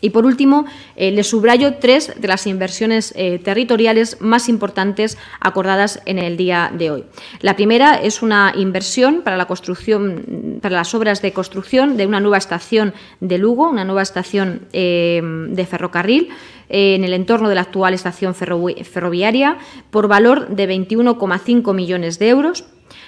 Y 0.05 0.11
por 0.11 0.27
último, 0.27 0.67
eh, 0.97 1.13
les 1.13 1.31
subrayo 1.31 1.77
tres 1.77 2.13
de 2.21 2.29
las 2.29 2.47
inversiones 2.47 3.15
eh, 3.17 3.39
territoriales 3.39 4.21
más 4.21 4.51
importantes 4.51 5.17
acordadas 5.41 6.03
en 6.05 6.19
el 6.19 6.37
día 6.37 6.71
de 6.77 6.91
hoy. 6.91 7.05
La 7.41 7.57
primera 7.57 7.95
es 7.95 8.21
una 8.21 8.53
inversión 8.55 9.23
para 9.23 9.39
la 9.39 9.47
construcción, 9.47 10.59
para 10.61 10.75
las 10.75 10.95
obras 10.95 11.23
de 11.23 11.33
construcción 11.33 11.97
de 11.97 12.07
una 12.07 12.21
nueva 12.21 12.37
estación 12.37 12.93
de 13.21 13.39
Lugo, 13.39 13.71
una 13.71 13.87
nueva 13.87 14.03
estación 14.03 14.67
eh, 14.75 15.23
de 15.23 15.65
ferrocarril 15.65 16.29
en 16.69 17.05
el 17.05 17.15
entorno 17.15 17.49
de 17.49 17.55
la 17.55 17.63
actual 17.63 17.95
estación 17.95 18.35
ferroviaria, 18.35 19.57
por 19.91 20.09
valor 20.09 20.49
de 20.49 20.69
21,5 20.69 21.73
millones 21.73 22.19
de 22.19 22.29
euros. 22.29 22.65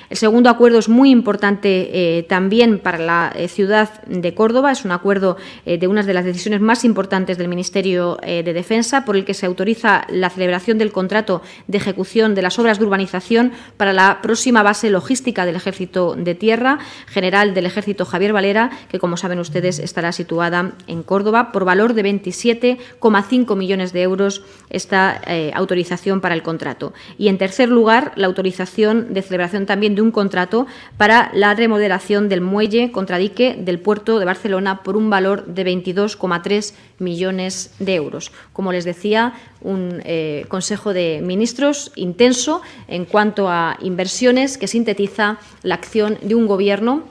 El 0.09 0.17
segundo 0.17 0.51
acuerdo 0.51 0.79
es 0.79 0.89
muy 0.89 1.11
importante 1.11 1.91
eh, 1.93 2.23
también 2.23 2.79
para 2.79 2.99
la 2.99 3.33
eh, 3.35 3.49
ciudad 3.49 4.03
de 4.05 4.35
Córdoba. 4.35 4.71
Es 4.71 4.85
un 4.85 4.93
acuerdo 4.93 5.37
eh, 5.65 5.79
de 5.79 5.89
una 5.89 6.05
de 6.05 6.15
las 6.15 6.25
decisiones 6.25 6.61
más 6.61 6.85
importantes 6.85 7.39
del 7.39 7.49
Ministerio 7.49 8.19
de 8.23 8.43
Defensa, 8.43 9.05
por 9.05 9.17
el 9.17 9.25
que 9.25 9.35
se 9.35 9.47
autoriza 9.47 10.07
la 10.09 10.31
celebración 10.31 10.79
del 10.79 10.93
contrato 10.93 11.43
de 11.67 11.79
ejecución 11.79 12.35
de 12.35 12.43
las 12.43 12.59
obras 12.59 12.79
de 12.79 12.85
urbanización 12.85 13.53
para 13.77 13.93
la 13.93 14.21
próxima 14.23 14.63
base 14.63 14.91
logística 14.91 15.45
del 15.45 15.57
Ejército 15.57 16.15
de 16.17 16.35
Tierra, 16.35 16.79
general 17.07 17.55
del 17.55 17.67
Ejército 17.67 18.05
Javier 18.05 18.33
Valera, 18.33 18.71
que, 18.89 18.99
como 18.99 19.17
saben 19.17 19.39
ustedes, 19.39 19.79
estará 19.79 20.13
situada 20.13 20.73
en 20.87 21.03
Córdoba, 21.03 21.53
por 21.53 21.65
valor 21.65 21.95
de 21.95 22.05
27,5 22.05 23.57
millones 23.57 23.93
de 23.93 24.03
euros 24.03 24.43
esta 24.71 25.21
autorización 25.55 26.21
para 26.21 26.35
el 26.35 26.43
contrato. 26.43 26.93
Y, 27.19 27.29
en 27.29 27.39
tercer 27.39 27.69
lugar, 27.69 28.13
la 28.17 28.27
autorización 28.27 29.15
de 29.15 29.23
celebración 29.23 29.67
también 29.67 29.96
de 29.97 30.03
un 30.03 30.13
contrato 30.13 30.67
para 30.97 31.31
la 31.35 31.55
remodelación 31.55 32.29
del 32.29 32.41
muelle 32.41 32.93
contradique 32.93 33.57
del 33.59 33.81
puerto 33.81 34.21
de 34.21 34.25
Barcelona 34.25 34.85
por 34.85 34.97
un 34.97 35.11
valor 35.11 35.45
de 35.47 35.67
22,3 35.67 36.75
millones 37.01 37.75
de 37.81 37.97
euros. 37.97 38.31
Como 38.53 38.71
les 38.71 38.85
decía, 38.85 39.35
un 39.61 40.01
eh, 40.05 40.45
Consejo 40.47 40.93
de 40.93 41.21
Ministros 41.25 41.91
intenso 41.97 42.63
en 42.87 43.05
cuanto 43.05 43.51
a 43.51 43.77
inversiones 43.81 44.59
que 44.59 44.69
sintetiza 44.69 45.39
la 45.63 45.75
acción 45.75 46.19
de 46.23 46.37
un 46.37 46.47
Gobierno 46.47 47.03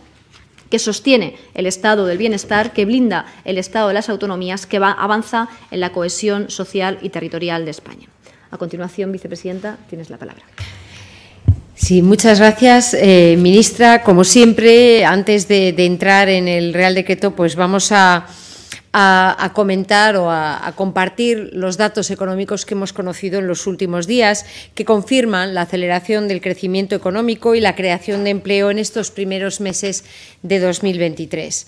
que 0.70 0.80
sostiene 0.80 1.38
el 1.54 1.68
estado 1.68 2.06
del 2.06 2.18
bienestar, 2.18 2.74
que 2.74 2.86
blinda 2.86 3.25
el 3.44 3.58
estado 3.58 3.89
de 3.89 3.94
las 3.94 4.10
autonomías, 4.10 4.65
que 4.65 4.80
va, 4.80 4.92
avanza 4.92 5.48
en 5.72 5.80
la 5.80 5.92
cohesión 5.92 6.50
social 6.50 6.98
y 7.01 7.10
territorial 7.10 7.65
de 7.65 7.72
España. 7.72 8.08
A 8.51 8.58
continuación, 8.58 9.12
vicepresidenta, 9.12 9.77
tienes 9.89 10.10
la 10.10 10.18
palabra. 10.18 10.44
Sí, 11.75 12.01
muchas 12.01 12.39
gracias, 12.39 12.94
eh, 12.94 13.36
ministra. 13.38 14.01
Como 14.01 14.24
siempre, 14.24 15.03
antes 15.03 15.50
de, 15.50 15.75
entrar 15.77 16.29
en 16.29 16.48
el 16.48 16.74
Real 16.74 16.96
Decreto, 16.96 17.36
pues 17.36 17.58
vamos 17.58 17.91
a, 17.91 18.27
comentar 19.53 20.15
o 20.15 20.32
a, 20.32 20.72
compartir 20.77 21.50
los 21.51 21.75
datos 21.75 22.12
económicos 22.12 22.65
que 22.65 22.75
hemos 22.75 22.94
conocido 22.94 23.39
en 23.39 23.48
los 23.48 23.67
últimos 23.67 24.08
días, 24.08 24.46
que 24.74 24.86
confirman 24.86 25.53
la 25.53 25.63
aceleración 25.63 26.29
del 26.29 26.39
crecimiento 26.39 26.96
económico 26.96 27.55
y 27.55 27.60
la 27.60 27.75
creación 27.75 28.24
de 28.24 28.29
empleo 28.29 28.72
en 28.72 28.79
estos 28.79 29.12
primeros 29.12 29.60
meses 29.60 30.05
de 30.44 30.60
2023. 30.60 31.67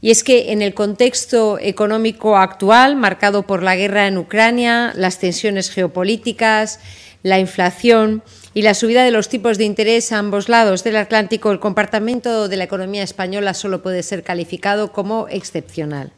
Y 0.00 0.10
es 0.10 0.24
que 0.24 0.50
en 0.50 0.60
el 0.60 0.74
contexto 0.74 1.60
económico 1.60 2.36
actual, 2.36 2.96
marcado 2.96 3.44
por 3.44 3.62
la 3.62 3.76
guerra 3.76 4.08
en 4.08 4.18
Ucrania, 4.18 4.92
las 4.96 5.20
tensiones 5.20 5.70
geopolíticas, 5.70 6.80
la 7.22 7.38
inflación 7.38 8.22
y 8.56 8.62
la 8.62 8.72
subida 8.72 9.04
de 9.04 9.10
los 9.10 9.28
tipos 9.28 9.58
de 9.58 9.64
interés 9.64 10.12
a 10.12 10.18
ambos 10.18 10.48
lados 10.48 10.82
del 10.82 10.96
Atlántico, 10.96 11.52
el 11.52 11.60
comportamiento 11.60 12.48
de 12.48 12.56
la 12.56 12.64
economía 12.64 13.02
española 13.02 13.52
solo 13.52 13.82
puede 13.82 14.02
ser 14.02 14.22
calificado 14.22 14.92
como 14.92 15.28
excepcional. 15.28 16.10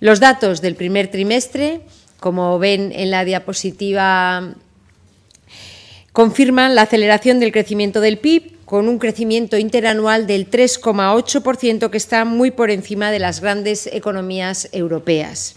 Los 0.00 0.20
datos 0.20 0.62
del 0.62 0.74
primer 0.74 1.08
trimestre, 1.08 1.82
como 2.18 2.58
ven 2.58 2.92
en 2.96 3.10
la 3.10 3.26
diapositiva, 3.26 4.54
confirman 6.14 6.74
la 6.74 6.80
aceleración 6.80 7.40
del 7.40 7.52
crecimiento 7.52 8.00
del 8.00 8.16
PIB 8.16 8.64
con 8.64 8.88
un 8.88 8.98
crecimiento 8.98 9.58
interanual 9.58 10.26
del 10.26 10.50
3,8% 10.50 11.90
que 11.90 11.98
está 11.98 12.24
muy 12.24 12.52
por 12.52 12.70
encima 12.70 13.10
de 13.10 13.18
las 13.18 13.42
grandes 13.42 13.86
economías 13.86 14.70
europeas. 14.72 15.56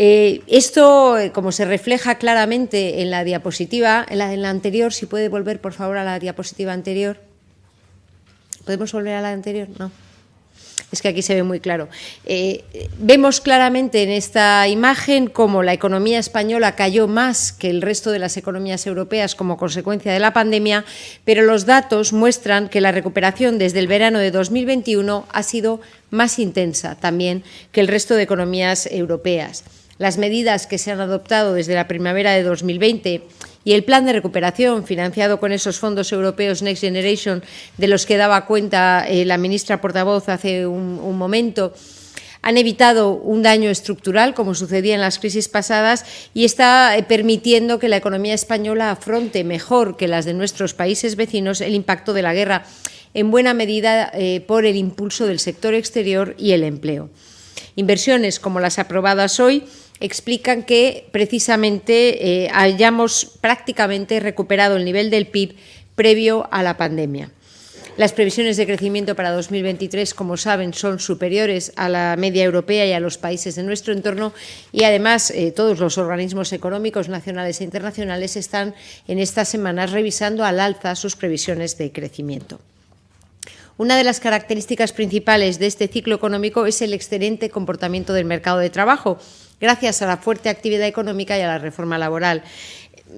Eh, 0.00 0.42
esto, 0.46 1.18
eh, 1.18 1.32
como 1.32 1.50
se 1.50 1.64
refleja 1.64 2.18
claramente 2.18 3.02
en 3.02 3.10
la 3.10 3.24
diapositiva, 3.24 4.06
en 4.08 4.18
la, 4.18 4.48
anterior, 4.48 4.92
si 4.92 5.06
puede 5.06 5.28
volver 5.28 5.60
por 5.60 5.72
favor 5.72 5.98
a 5.98 6.04
la 6.04 6.20
diapositiva 6.20 6.72
anterior. 6.72 7.16
¿Podemos 8.64 8.92
volver 8.92 9.14
a 9.14 9.22
la 9.22 9.32
anterior? 9.32 9.66
No 9.76 9.90
es 10.92 11.02
que 11.02 11.08
aquí 11.08 11.20
se 11.20 11.34
ve 11.34 11.42
muy 11.42 11.60
claro. 11.60 11.88
Eh, 12.24 12.64
vemos 12.98 13.40
claramente 13.40 14.02
en 14.02 14.10
esta 14.10 14.66
imagen 14.68 15.26
cómo 15.26 15.62
la 15.62 15.74
economía 15.74 16.18
española 16.18 16.76
cayó 16.76 17.08
más 17.08 17.52
que 17.52 17.68
el 17.68 17.82
resto 17.82 18.10
de 18.10 18.18
las 18.18 18.36
economías 18.36 18.86
europeas 18.86 19.34
como 19.34 19.58
consecuencia 19.58 20.12
de 20.12 20.20
la 20.20 20.32
pandemia, 20.32 20.84
pero 21.24 21.42
los 21.42 21.66
datos 21.66 22.12
muestran 22.12 22.68
que 22.68 22.80
la 22.80 22.92
recuperación 22.92 23.58
desde 23.58 23.80
el 23.80 23.88
verano 23.88 24.18
de 24.18 24.30
2021 24.30 25.26
ha 25.30 25.42
sido 25.42 25.80
más 26.10 26.38
intensa 26.38 26.94
también 26.94 27.42
que 27.70 27.80
el 27.80 27.88
resto 27.88 28.14
de 28.14 28.22
economías 28.22 28.86
europeas. 28.86 29.64
Las 29.98 30.16
medidas 30.16 30.68
que 30.68 30.78
se 30.78 30.92
han 30.92 31.00
adoptado 31.00 31.54
desde 31.54 31.74
la 31.74 31.88
primavera 31.88 32.32
de 32.32 32.44
2020 32.44 33.22
y 33.64 33.72
el 33.72 33.82
plan 33.82 34.06
de 34.06 34.12
recuperación 34.12 34.86
financiado 34.86 35.40
con 35.40 35.50
esos 35.50 35.80
fondos 35.80 36.12
europeos 36.12 36.62
Next 36.62 36.82
Generation, 36.82 37.42
de 37.76 37.88
los 37.88 38.06
que 38.06 38.16
daba 38.16 38.46
cuenta 38.46 39.04
eh, 39.08 39.24
la 39.24 39.38
ministra 39.38 39.80
portavoz 39.80 40.28
hace 40.28 40.68
un, 40.68 41.18
momento, 41.18 41.74
han 42.42 42.56
evitado 42.56 43.10
un 43.10 43.42
daño 43.42 43.70
estructural, 43.70 44.34
como 44.34 44.54
sucedía 44.54 44.94
en 44.94 45.00
las 45.00 45.18
crisis 45.18 45.48
pasadas, 45.48 46.04
y 46.32 46.44
está 46.44 46.96
eh, 46.96 47.02
permitiendo 47.02 47.80
que 47.80 47.88
la 47.88 47.96
economía 47.96 48.34
española 48.34 48.92
afronte 48.92 49.42
mejor 49.42 49.96
que 49.96 50.06
las 50.06 50.24
de 50.24 50.32
nuestros 50.34 50.74
países 50.74 51.16
vecinos 51.16 51.60
el 51.60 51.74
impacto 51.74 52.14
de 52.14 52.22
la 52.22 52.34
guerra, 52.34 52.64
en 53.14 53.32
buena 53.32 53.52
medida 53.52 54.12
eh, 54.14 54.44
por 54.46 54.64
el 54.64 54.76
impulso 54.76 55.26
del 55.26 55.40
sector 55.40 55.74
exterior 55.74 56.36
y 56.38 56.52
el 56.52 56.62
empleo. 56.62 57.10
Inversiones 57.74 58.40
como 58.40 58.60
las 58.60 58.78
aprobadas 58.78 59.40
hoy 59.40 59.64
explican 60.00 60.62
que 60.62 61.06
precisamente 61.12 62.44
eh, 62.44 62.50
hayamos 62.52 63.38
prácticamente 63.40 64.20
recuperado 64.20 64.76
el 64.76 64.84
nivel 64.84 65.10
del 65.10 65.26
PIB 65.26 65.56
previo 65.94 66.48
a 66.50 66.62
la 66.62 66.76
pandemia. 66.76 67.32
Las 67.98 68.12
previsiones 68.12 68.56
de 68.56 68.64
crecimiento 68.64 69.16
para 69.16 69.32
2023, 69.32 70.14
como 70.14 70.36
saben, 70.36 70.72
son 70.72 71.00
superiores 71.00 71.72
a 71.74 71.88
la 71.88 72.14
media 72.16 72.44
europea 72.44 72.86
y 72.86 72.92
a 72.92 73.00
los 73.00 73.18
países 73.18 73.56
de 73.56 73.64
nuestro 73.64 73.92
entorno 73.92 74.32
y 74.70 74.84
además 74.84 75.32
eh, 75.32 75.50
todos 75.50 75.80
los 75.80 75.98
organismos 75.98 76.52
económicos 76.52 77.08
nacionales 77.08 77.60
e 77.60 77.64
internacionales 77.64 78.36
están 78.36 78.76
en 79.08 79.18
estas 79.18 79.48
semanas 79.48 79.90
revisando 79.90 80.44
al 80.44 80.60
alza 80.60 80.94
sus 80.94 81.16
previsiones 81.16 81.76
de 81.76 81.90
crecimiento. 81.90 82.60
Una 83.78 83.96
de 83.96 84.04
las 84.04 84.20
características 84.20 84.92
principales 84.92 85.58
de 85.58 85.66
este 85.66 85.88
ciclo 85.88 86.14
económico 86.14 86.66
es 86.66 86.82
el 86.82 86.94
excelente 86.94 87.50
comportamiento 87.50 88.12
del 88.12 88.26
mercado 88.26 88.58
de 88.58 88.70
trabajo, 88.70 89.18
gracias 89.60 90.02
a 90.02 90.06
la 90.06 90.16
fuerte 90.16 90.48
actividad 90.48 90.86
económica 90.86 91.38
y 91.38 91.42
a 91.42 91.46
la 91.46 91.58
reforma 91.58 91.98
laboral. 91.98 92.42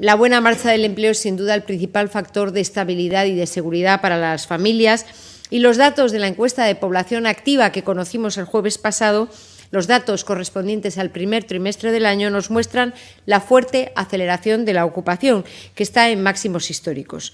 La 0.00 0.14
buena 0.14 0.40
marcha 0.40 0.70
del 0.70 0.84
empleo 0.84 1.12
es 1.12 1.18
sin 1.18 1.36
duda 1.36 1.54
el 1.54 1.62
principal 1.62 2.08
factor 2.08 2.52
de 2.52 2.60
estabilidad 2.60 3.26
y 3.26 3.34
de 3.34 3.46
seguridad 3.46 4.00
para 4.00 4.18
las 4.18 4.46
familias 4.46 5.06
y 5.50 5.58
los 5.58 5.76
datos 5.76 6.12
de 6.12 6.20
la 6.20 6.28
encuesta 6.28 6.64
de 6.64 6.76
población 6.76 7.26
activa 7.26 7.72
que 7.72 7.82
conocimos 7.82 8.38
el 8.38 8.44
jueves 8.44 8.78
pasado 8.78 9.28
los 9.70 9.86
datos 9.86 10.24
correspondientes 10.24 10.98
al 10.98 11.10
primer 11.10 11.44
trimestre 11.44 11.92
del 11.92 12.06
año 12.06 12.30
nos 12.30 12.50
muestran 12.50 12.92
la 13.24 13.40
fuerte 13.40 13.92
aceleración 13.94 14.64
de 14.64 14.72
la 14.72 14.84
ocupación, 14.84 15.44
que 15.74 15.84
está 15.84 16.10
en 16.10 16.22
máximos 16.22 16.70
históricos. 16.70 17.32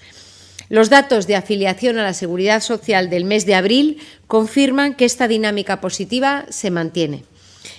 Los 0.69 0.89
datos 0.89 1.25
de 1.27 1.35
afiliación 1.35 1.97
a 1.97 2.03
la 2.03 2.13
seguridad 2.13 2.61
social 2.61 3.09
del 3.09 3.23
mes 3.23 3.45
de 3.45 3.55
abril 3.55 3.99
confirman 4.27 4.95
que 4.95 5.05
esta 5.05 5.27
dinámica 5.27 5.81
positiva 5.81 6.45
se 6.49 6.69
mantiene. 6.69 7.23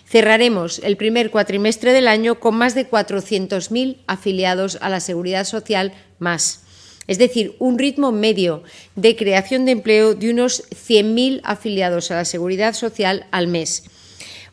Cerraremos 0.08 0.80
el 0.82 0.96
primer 0.96 1.30
cuatrimestre 1.30 1.92
del 1.92 2.08
año 2.08 2.40
con 2.40 2.56
más 2.56 2.74
de 2.74 2.88
400.000 2.88 3.98
afiliados 4.06 4.78
a 4.80 4.88
la 4.88 5.00
Seguridad 5.00 5.44
Social 5.44 5.92
más. 6.18 6.62
Es 7.06 7.18
decir, 7.18 7.56
un 7.58 7.78
ritmo 7.78 8.10
medio 8.10 8.62
de 8.96 9.16
creación 9.16 9.66
de 9.66 9.72
empleo 9.72 10.14
de 10.14 10.30
unos 10.30 10.62
100.000 10.70 11.42
afiliados 11.44 12.10
a 12.10 12.16
la 12.16 12.24
Seguridad 12.24 12.74
Social 12.74 13.26
al 13.30 13.48
mes. 13.48 13.84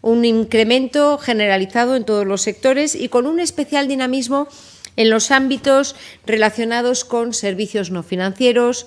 un 0.01 0.23
incremento 0.23 1.17
generalizado 1.17 1.95
en 1.95 2.05
todos 2.05 2.27
los 2.27 2.43
sectores 2.43 2.93
y 2.93 3.09
con 3.09 3.25
un 3.25 3.39
especial 3.39 3.87
dinamismo 3.87 4.47
en 4.97 5.09
los 5.09 5.31
ámbitos 5.31 5.95
relacionados 6.27 7.05
con 7.05 7.33
servicios 7.33 7.89
no 7.89 8.03
financieros, 8.03 8.85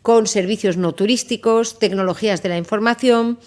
con 0.00 0.26
servicios 0.26 0.78
no 0.78 0.94
turísticos, 0.94 1.78
tecnologías 1.78 2.42
de 2.42 2.48
la 2.48 2.56
información, 2.56 3.38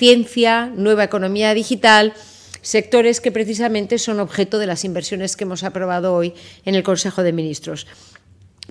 ciencia, 0.00 0.72
nueva 0.74 1.04
economía 1.04 1.52
digital, 1.52 2.14
sectores 2.62 3.20
que 3.20 3.30
precisamente 3.30 3.98
son 3.98 4.18
objeto 4.18 4.58
de 4.58 4.66
las 4.66 4.86
inversiones 4.86 5.36
que 5.36 5.44
hemos 5.44 5.62
aprobado 5.62 6.14
hoy 6.14 6.32
en 6.64 6.74
el 6.74 6.82
Consejo 6.82 7.22
de 7.22 7.34
Ministros. 7.34 7.86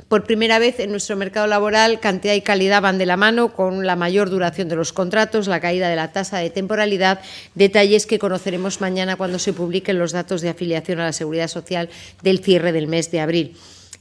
Por 0.08 0.24
primera 0.24 0.58
vez 0.58 0.80
en 0.80 0.90
nuestro 0.90 1.16
mercado 1.16 1.46
laboral, 1.46 2.00
cantidad 2.00 2.34
y 2.34 2.42
calidad 2.42 2.82
van 2.82 2.98
de 2.98 3.06
la 3.06 3.16
mano 3.16 3.54
con 3.54 3.86
la 3.86 3.96
mayor 3.96 4.32
duración 4.32 4.70
de 4.70 4.76
los 4.76 4.92
contratos, 4.92 5.46
la 5.46 5.60
caída 5.60 5.88
de 5.88 5.96
la 5.96 6.12
tasa 6.12 6.40
de 6.40 6.50
temporalidad, 6.50 7.22
detalles 7.54 8.08
que 8.08 8.18
conoceremos 8.18 8.82
mañana 8.82 9.16
cuando 9.16 9.38
se 9.38 9.54
publiquen 9.54 10.00
los 10.00 10.14
datos 10.14 10.42
de 10.42 10.50
afiliación 10.50 11.00
a 11.00 11.06
la 11.06 11.14
Seguridad 11.14 11.48
Social 11.48 11.90
del 12.24 12.40
cierre 12.40 12.72
del 12.72 12.88
mes 12.88 13.12
de 13.12 13.20
abril. 13.20 13.56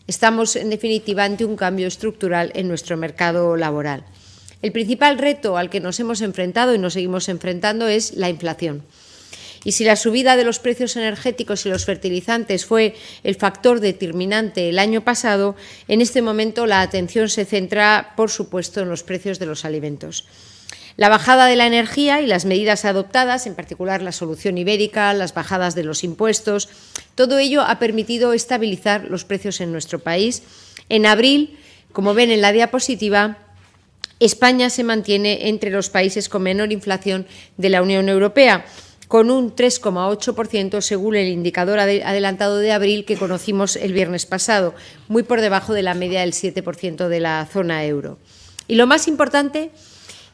Estamos, 0.06 0.56
en 0.56 0.70
definitiva, 0.70 1.24
ante 1.24 1.44
un 1.44 1.56
cambio 1.56 1.88
estructural 1.88 2.52
en 2.54 2.68
nuestro 2.68 2.96
mercado 2.96 3.54
laboral. 3.58 4.06
El 4.60 4.72
principal 4.72 5.18
reto 5.18 5.56
al 5.56 5.70
que 5.70 5.80
nos 5.80 6.00
hemos 6.00 6.20
enfrentado 6.20 6.74
y 6.74 6.78
nos 6.78 6.94
seguimos 6.94 7.28
enfrentando 7.28 7.86
es 7.86 8.14
la 8.14 8.28
inflación. 8.28 8.82
Y 9.64 9.72
si 9.72 9.84
la 9.84 9.96
subida 9.96 10.36
de 10.36 10.44
los 10.44 10.58
precios 10.58 10.96
energéticos 10.96 11.66
y 11.66 11.68
los 11.68 11.84
fertilizantes 11.84 12.64
fue 12.64 12.94
el 13.24 13.34
factor 13.34 13.80
determinante 13.80 14.68
el 14.68 14.78
año 14.78 15.02
pasado, 15.02 15.56
en 15.88 16.00
este 16.00 16.22
momento 16.22 16.66
la 16.66 16.80
atención 16.80 17.28
se 17.28 17.44
centra, 17.44 18.14
por 18.16 18.30
supuesto, 18.30 18.80
en 18.80 18.88
los 18.88 19.02
precios 19.02 19.38
de 19.38 19.46
los 19.46 19.64
alimentos. 19.64 20.26
La 20.96 21.08
bajada 21.08 21.46
de 21.46 21.54
la 21.54 21.66
energía 21.66 22.20
y 22.20 22.26
las 22.26 22.44
medidas 22.44 22.84
adoptadas, 22.84 23.46
en 23.46 23.54
particular 23.54 24.02
la 24.02 24.10
solución 24.10 24.58
ibérica, 24.58 25.14
las 25.14 25.34
bajadas 25.34 25.76
de 25.76 25.84
los 25.84 26.02
impuestos, 26.02 26.68
todo 27.14 27.38
ello 27.38 27.62
ha 27.62 27.78
permitido 27.78 28.32
estabilizar 28.32 29.04
los 29.04 29.24
precios 29.24 29.60
en 29.60 29.70
nuestro 29.70 30.00
país. 30.00 30.42
En 30.88 31.06
abril, 31.06 31.56
como 31.92 32.14
ven 32.14 32.32
en 32.32 32.40
la 32.40 32.52
diapositiva, 32.52 33.38
España 34.20 34.70
se 34.70 34.84
mantiene 34.84 35.48
entre 35.48 35.70
los 35.70 35.90
países 35.90 36.28
con 36.28 36.42
menor 36.42 36.72
inflación 36.72 37.26
de 37.56 37.68
la 37.68 37.82
Unión 37.82 38.08
Europea 38.08 38.64
con 39.08 39.30
un 39.30 39.56
3,8% 39.56 40.82
según 40.82 41.16
el 41.16 41.28
indicador 41.28 41.80
adelantado 41.80 42.58
de 42.58 42.72
abril 42.72 43.06
que 43.06 43.16
conocimos 43.16 43.74
el 43.76 43.94
viernes 43.94 44.26
pasado, 44.26 44.74
muy 45.08 45.22
por 45.22 45.40
debajo 45.40 45.72
de 45.72 45.82
la 45.82 45.94
media 45.94 46.20
del 46.20 46.34
7% 46.34 47.08
de 47.08 47.20
la 47.20 47.48
zona 47.50 47.84
euro. 47.86 48.18
Y 48.68 48.74
lo 48.74 48.86
más 48.86 49.08
importante 49.08 49.70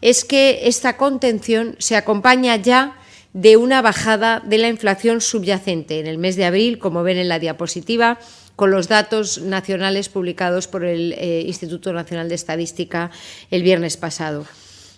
es 0.00 0.25
que 0.25 0.62
esta 0.64 0.97
contención 0.97 1.76
se 1.79 1.97
acompaña 1.97 2.57
ya 2.57 2.99
de 3.33 3.57
una 3.57 3.81
bajada 3.81 4.41
de 4.45 4.59
la 4.59 4.69
inflación 4.69 5.21
subyacente 5.21 6.00
en 6.00 6.07
el 6.07 6.19
mes 6.19 6.37
de 6.37 6.45
abril, 6.45 6.79
como 6.79 7.03
ven 7.05 7.17
en 7.17 7.29
la 7.29 7.38
diapositiva, 7.38 8.19
con 8.56 8.70
los 8.70 8.88
datos 8.88 9.40
nacionales 9.42 10.08
publicados 10.08 10.68
por 10.68 10.84
el 10.84 11.12
eh, 11.12 11.42
Instituto 11.46 11.92
Nacional 11.92 12.28
de 12.28 12.34
Estadística 12.34 13.11
el 13.50 13.62
viernes 13.62 13.96
pasado. 13.96 14.46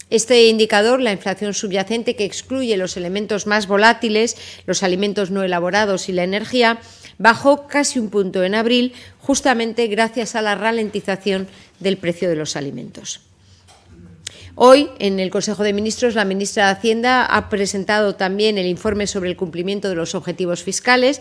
Este 0.09 0.47
indicador, 0.47 1.01
la 1.01 1.13
inflación 1.13 1.53
subyacente, 1.53 2.15
que 2.15 2.25
excluye 2.25 2.77
los 2.77 2.97
elementos 2.97 3.47
más 3.49 3.67
volátiles, 3.67 4.37
los 4.65 4.85
alimentos 4.85 5.33
no 5.33 5.43
elaborados 5.43 6.09
y 6.09 6.13
la 6.13 6.23
energía, 6.23 6.79
bajó 7.19 7.67
casi 7.67 7.99
un 7.99 8.11
punto 8.11 8.45
en 8.45 8.55
abril, 8.55 8.93
justamente 9.19 9.89
gracias 9.89 10.37
a 10.37 10.43
la 10.43 10.55
ralentización 10.55 11.49
del 11.81 11.97
precio 11.97 12.29
de 12.29 12.37
los 12.37 12.55
alimentos. 12.55 13.21
Hoy, 14.55 14.89
en 15.01 15.19
el 15.19 15.31
Consejo 15.31 15.65
de 15.65 15.73
Ministros, 15.73 16.15
la 16.15 16.25
ministra 16.25 16.67
de 16.67 16.73
Hacienda 16.73 17.27
ha 17.27 17.49
presentado 17.51 18.15
también 18.15 18.59
el 18.59 18.67
informe 18.67 19.07
sobre 19.07 19.29
el 19.29 19.37
cumplimiento 19.37 19.89
de 19.89 19.97
los 19.97 20.15
objetivos 20.15 20.63
fiscales 20.63 21.21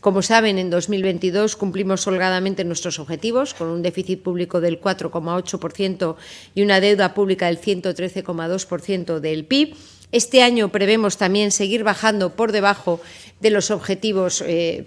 como 0.00 0.22
saben, 0.22 0.58
en 0.58 0.70
2022 0.70 1.56
cumplimos 1.56 2.06
holgadamente 2.06 2.64
nuestros 2.64 2.98
objetivos, 2.98 3.54
con 3.54 3.68
un 3.68 3.82
déficit 3.82 4.22
público 4.22 4.60
del 4.60 4.80
4,8% 4.80 6.16
y 6.54 6.62
una 6.62 6.80
deuda 6.80 7.14
pública 7.14 7.46
del 7.46 7.60
113,2% 7.60 9.18
del 9.18 9.44
PIB. 9.44 9.74
Este 10.10 10.42
año 10.42 10.70
prevemos 10.70 11.18
también 11.18 11.50
seguir 11.50 11.84
bajando 11.84 12.34
por 12.34 12.52
debajo 12.52 13.00
de 13.40 13.50
los 13.50 13.70
objetivos, 13.70 14.42
eh, 14.46 14.86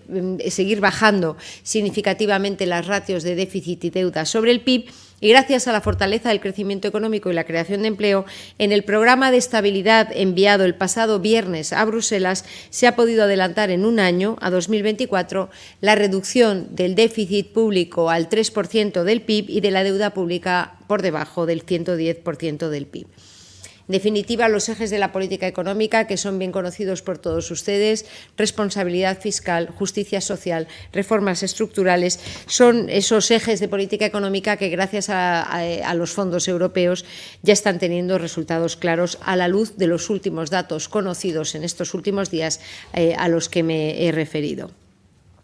seguir 0.50 0.80
bajando 0.80 1.38
significativamente 1.62 2.66
las 2.66 2.88
ratios 2.88 3.24
de 3.24 3.36
déficit 3.36 3.84
y 3.84 3.90
deuda 3.92 4.26
sobre 4.26 4.52
el 4.52 4.62
PIB 4.62 4.90
y 5.22 5.30
gracias 5.30 5.68
a 5.68 5.72
la 5.72 5.80
fortaleza 5.80 6.30
del 6.30 6.42
crecimiento 6.42 6.88
económico 6.88 7.30
y 7.30 7.34
la 7.34 7.46
creación 7.46 7.84
de 7.84 7.88
empleo, 7.88 8.26
en 8.58 8.72
el 8.72 8.84
programa 8.84 9.32
de 9.32 9.38
estabilidad 9.38 10.10
enviado 10.14 10.66
el 10.66 10.76
pasado 10.76 11.20
viernes 11.20 11.72
a 11.72 11.86
Bruselas 11.86 12.44
se 12.72 12.88
ha 12.88 12.96
podido 12.96 13.24
adelantar 13.24 13.70
en 13.70 13.86
un 13.86 14.00
año, 14.00 14.36
a 14.42 14.50
2024, 14.50 15.50
la 15.80 15.96
reducción 15.96 16.76
del 16.76 16.96
déficit 16.96 17.54
público 17.54 18.10
al 18.10 18.28
3% 18.28 19.04
del 19.04 19.22
PIB 19.22 19.50
y 19.50 19.62
de 19.62 19.72
la 19.72 19.84
deuda 19.84 20.10
pública 20.10 20.76
por 20.88 21.02
debajo 21.02 21.46
del 21.46 21.66
110% 21.66 22.70
del 22.70 22.88
PIB. 22.88 23.08
En 23.88 23.94
definitiva, 23.94 24.48
los 24.48 24.70
ejes 24.70 24.90
de 24.90 25.00
la 25.00 25.12
política 25.12 25.48
económica, 25.48 26.08
que 26.08 26.18
son 26.18 26.40
bien 26.40 26.52
conocidos 26.52 27.02
por 27.02 27.18
todos 27.18 27.52
ustedes, 27.52 28.06
responsabilidad 28.38 29.20
fiscal, 29.20 29.70
justicia 29.70 30.22
social, 30.22 30.68
reformas 30.94 31.44
estructurales, 31.44 32.20
son 32.46 32.90
esos 32.90 33.32
ejes 33.32 33.60
de 33.60 33.68
política 33.68 34.06
económica 34.06 34.58
que, 34.58 34.70
gracias 34.70 35.10
a, 35.10 35.94
los 35.96 36.12
fondos 36.12 36.48
europeos, 36.48 37.06
ya 37.42 37.54
están 37.54 37.80
teniendo 37.80 38.18
resultados 38.18 38.78
claros 38.78 39.18
a 39.22 39.36
la 39.36 39.48
luz 39.48 39.78
de 39.78 39.88
los 39.88 40.10
últimos 40.10 40.50
datos 40.50 40.88
conocidos 40.88 41.56
en 41.56 41.64
estos 41.64 41.94
últimos 41.94 42.32
días 42.32 42.60
eh, 42.94 43.16
a 43.18 43.28
los 43.28 43.50
que 43.50 43.64
me 43.64 44.06
he 44.06 44.12
referido. 44.12 44.81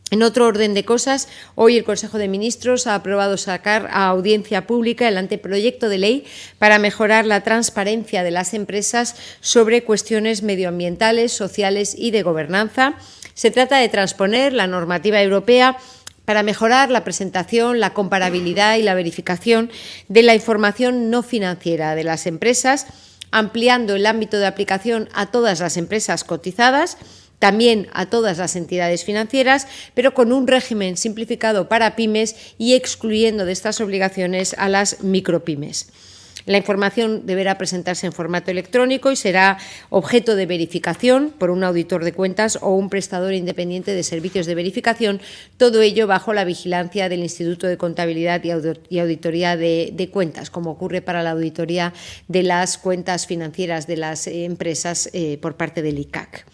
En 0.09 0.23
otro 0.23 0.45
orden 0.45 0.73
de 0.73 0.85
cosas, 0.85 1.27
hoy 1.55 1.77
el 1.77 1.83
Consejo 1.83 2.17
de 2.17 2.29
Ministros 2.29 2.87
ha 2.87 2.95
aprobado 2.95 3.35
sacar 3.35 3.89
a 3.91 4.07
audiencia 4.07 4.65
pública 4.65 5.05
el 5.09 5.17
anteproyecto 5.17 5.89
de 5.89 5.97
ley 5.97 6.25
para 6.59 6.79
mejorar 6.79 7.25
la 7.25 7.41
transparencia 7.41 8.23
de 8.23 8.31
las 8.31 8.53
empresas 8.53 9.17
sobre 9.41 9.83
cuestiones 9.83 10.43
medioambientales, 10.43 11.33
sociales 11.33 11.93
y 11.97 12.11
de 12.11 12.23
gobernanza. 12.23 12.93
Se 13.33 13.51
trata 13.51 13.79
de 13.79 13.89
transponer 13.89 14.53
la 14.53 14.65
normativa 14.65 15.21
europea 15.21 15.77
para 16.23 16.41
mejorar 16.41 16.89
la 16.89 17.03
presentación, 17.03 17.81
la 17.81 17.93
comparabilidad 17.93 18.77
y 18.77 18.83
la 18.83 18.93
verificación 18.93 19.69
de 20.07 20.23
la 20.23 20.35
información 20.35 21.09
no 21.09 21.21
financiera 21.21 21.95
de 21.95 22.05
las 22.05 22.27
empresas, 22.27 22.87
ampliando 23.31 23.95
el 23.95 24.05
ámbito 24.05 24.39
de 24.39 24.47
aplicación 24.47 25.09
a 25.13 25.31
todas 25.31 25.59
las 25.59 25.75
empresas 25.75 26.23
cotizadas 26.23 26.97
también 27.39 27.87
a 27.93 28.07
todas 28.07 28.37
las 28.37 28.55
entidades 28.55 29.03
financieras, 29.03 29.67
pero 29.93 30.13
con 30.13 30.31
un 30.31 30.47
régimen 30.47 30.97
simplificado 30.97 31.69
para 31.69 31.95
pymes 31.95 32.35
y 32.57 32.73
excluyendo 32.73 33.45
de 33.45 33.51
estas 33.51 33.81
obligaciones 33.81 34.55
a 34.57 34.69
las 34.69 35.03
micropymes. 35.03 35.87
La 36.47 36.57
información 36.57 37.25
deberá 37.25 37.57
presentarse 37.57 38.07
en 38.07 38.13
formato 38.13 38.51
electrónico 38.51 39.11
y 39.11 39.17
será 39.17 39.57
objeto 39.89 40.37
de 40.37 40.45
verificación 40.45 41.33
por 41.37 41.49
un 41.49 41.65
auditor 41.65 42.05
de 42.05 42.13
cuentas 42.13 42.57
o 42.61 42.69
un 42.69 42.89
prestador 42.89 43.33
independiente 43.33 43.93
de 43.93 44.01
servicios 44.01 44.45
de 44.45 44.55
verificación, 44.55 45.19
todo 45.57 45.81
ello 45.81 46.07
bajo 46.07 46.33
la 46.33 46.45
vigilancia 46.45 47.09
del 47.09 47.19
Instituto 47.19 47.67
de 47.67 47.77
Contabilidad 47.77 48.41
y 48.45 48.99
Auditoría 48.99 49.57
de, 49.57 50.09
Cuentas, 50.13 50.49
como 50.49 50.71
ocurre 50.71 51.01
para 51.01 51.21
la 51.21 51.31
auditoría 51.31 51.93
de 52.29 52.43
las 52.43 52.77
cuentas 52.77 53.27
financieras 53.27 53.85
de 53.85 53.97
las 53.97 54.25
empresas 54.27 55.09
eh, 55.11 55.37
por 55.41 55.57
parte 55.57 55.81
del 55.81 55.99
ICAC. 55.99 56.45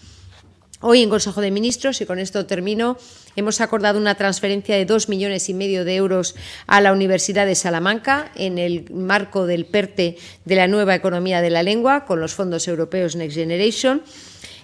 Hoy 0.85 1.01
en 1.01 1.09
Consejo 1.09 1.39
de 1.39 1.49
Ministros, 1.49 2.01
y 2.01 2.05
con 2.05 2.19
esto 2.19 2.45
termino, 2.45 2.97
hemos 3.37 3.61
acordado 3.61 3.97
una 3.97 4.15
transferencia 4.15 4.75
de 4.75 4.83
dos 4.83 5.07
millones 5.07 5.47
y 5.47 5.53
medio 5.53 5.85
de 5.85 5.95
euros 5.95 6.35
a 6.67 6.81
la 6.81 6.91
Universidad 6.91 7.45
de 7.45 7.55
Salamanca 7.55 8.33
en 8.35 8.57
el 8.57 8.91
marco 8.91 9.45
del 9.45 9.63
PERTE 9.63 10.17
de 10.43 10.55
la 10.57 10.67
nueva 10.67 10.93
economía 10.93 11.39
de 11.39 11.51
la 11.51 11.63
lengua 11.63 12.03
con 12.03 12.19
los 12.19 12.33
fondos 12.33 12.67
europeos 12.67 13.15
Next 13.15 13.37
Generation. 13.37 14.01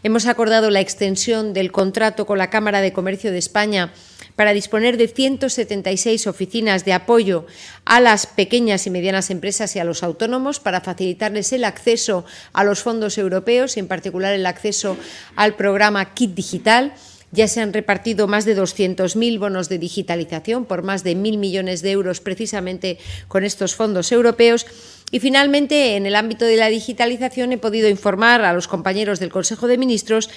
Hemos 0.03 0.25
acordado 0.25 0.69
la 0.71 0.81
extensión 0.81 1.53
del 1.53 1.71
contrato 1.71 2.25
con 2.25 2.37
la 2.37 2.49
Cámara 2.49 2.81
de 2.81 2.91
Comercio 2.91 3.31
de 3.31 3.37
España 3.37 3.93
para 4.39 4.53
disponer 4.53 4.95
de 4.95 5.09
176 5.09 6.25
oficinas 6.25 6.85
de 6.85 6.93
apoyo 6.93 7.45
a 7.83 7.99
las 7.99 8.25
pequeñas 8.25 8.87
y 8.87 8.89
medianas 8.89 9.31
empresas 9.31 9.75
y 9.75 9.79
a 9.79 9.83
los 9.83 10.01
autónomos 10.01 10.61
para 10.61 10.79
facilitarles 10.79 11.51
el 11.51 11.65
acceso 11.65 12.23
a 12.53 12.63
los 12.63 12.81
fondos 12.81 13.17
europeos 13.17 13.75
y 13.75 13.81
en 13.81 13.89
particular 13.89 14.33
el 14.33 14.45
acceso 14.45 14.95
al 15.35 15.57
programa 15.57 16.13
Kit 16.13 16.35
Digital. 16.35 16.93
Ya 17.33 17.49
se 17.49 17.59
han 17.59 17.73
repartido 17.73 18.29
más 18.29 18.45
de 18.45 18.55
200.000 18.55 19.39
bonos 19.39 19.67
de 19.67 19.77
digitalización 19.77 20.63
por 20.63 20.83
más 20.83 21.03
de 21.03 21.17
1.000 21.17 21.37
millones 21.37 21.81
de 21.81 21.91
euros 21.91 22.21
precisamente 22.21 22.97
con 23.27 23.43
estos 23.43 23.75
fondos 23.75 24.09
europeos. 24.13 24.65
Y 25.11 25.19
finalmente, 25.19 25.97
en 25.97 26.05
el 26.05 26.15
ámbito 26.15 26.45
de 26.45 26.55
la 26.55 26.69
digitalización, 26.69 27.51
he 27.51 27.57
podido 27.57 27.89
informar 27.89 28.45
a 28.45 28.53
los 28.53 28.69
compañeros 28.69 29.19
del 29.19 29.31
Consejo 29.31 29.67
de 29.67 29.77
Ministros 29.77 30.29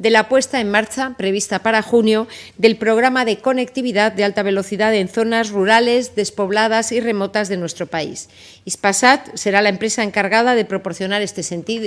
de 0.00 0.08
la 0.08 0.30
puesta 0.30 0.60
en 0.60 0.70
marcha 0.70 1.14
prevista 1.18 1.58
para 1.58 1.82
junio 1.82 2.26
del 2.56 2.76
programa 2.76 3.26
de 3.26 3.38
conectividad 3.38 4.12
de 4.12 4.24
alta 4.24 4.42
velocidad 4.42 4.94
en 4.94 5.08
zonas 5.08 5.50
rurales, 5.50 6.16
despobladas 6.16 6.90
y 6.90 7.00
remotas 7.00 7.50
de 7.50 7.58
nuestro 7.58 7.86
país. 7.86 8.30
Ispasat 8.64 9.36
será 9.36 9.60
la 9.60 9.68
empresa 9.68 10.02
encargada 10.02 10.54
de 10.54 10.64
proporcionar 10.64 11.20
este, 11.20 11.42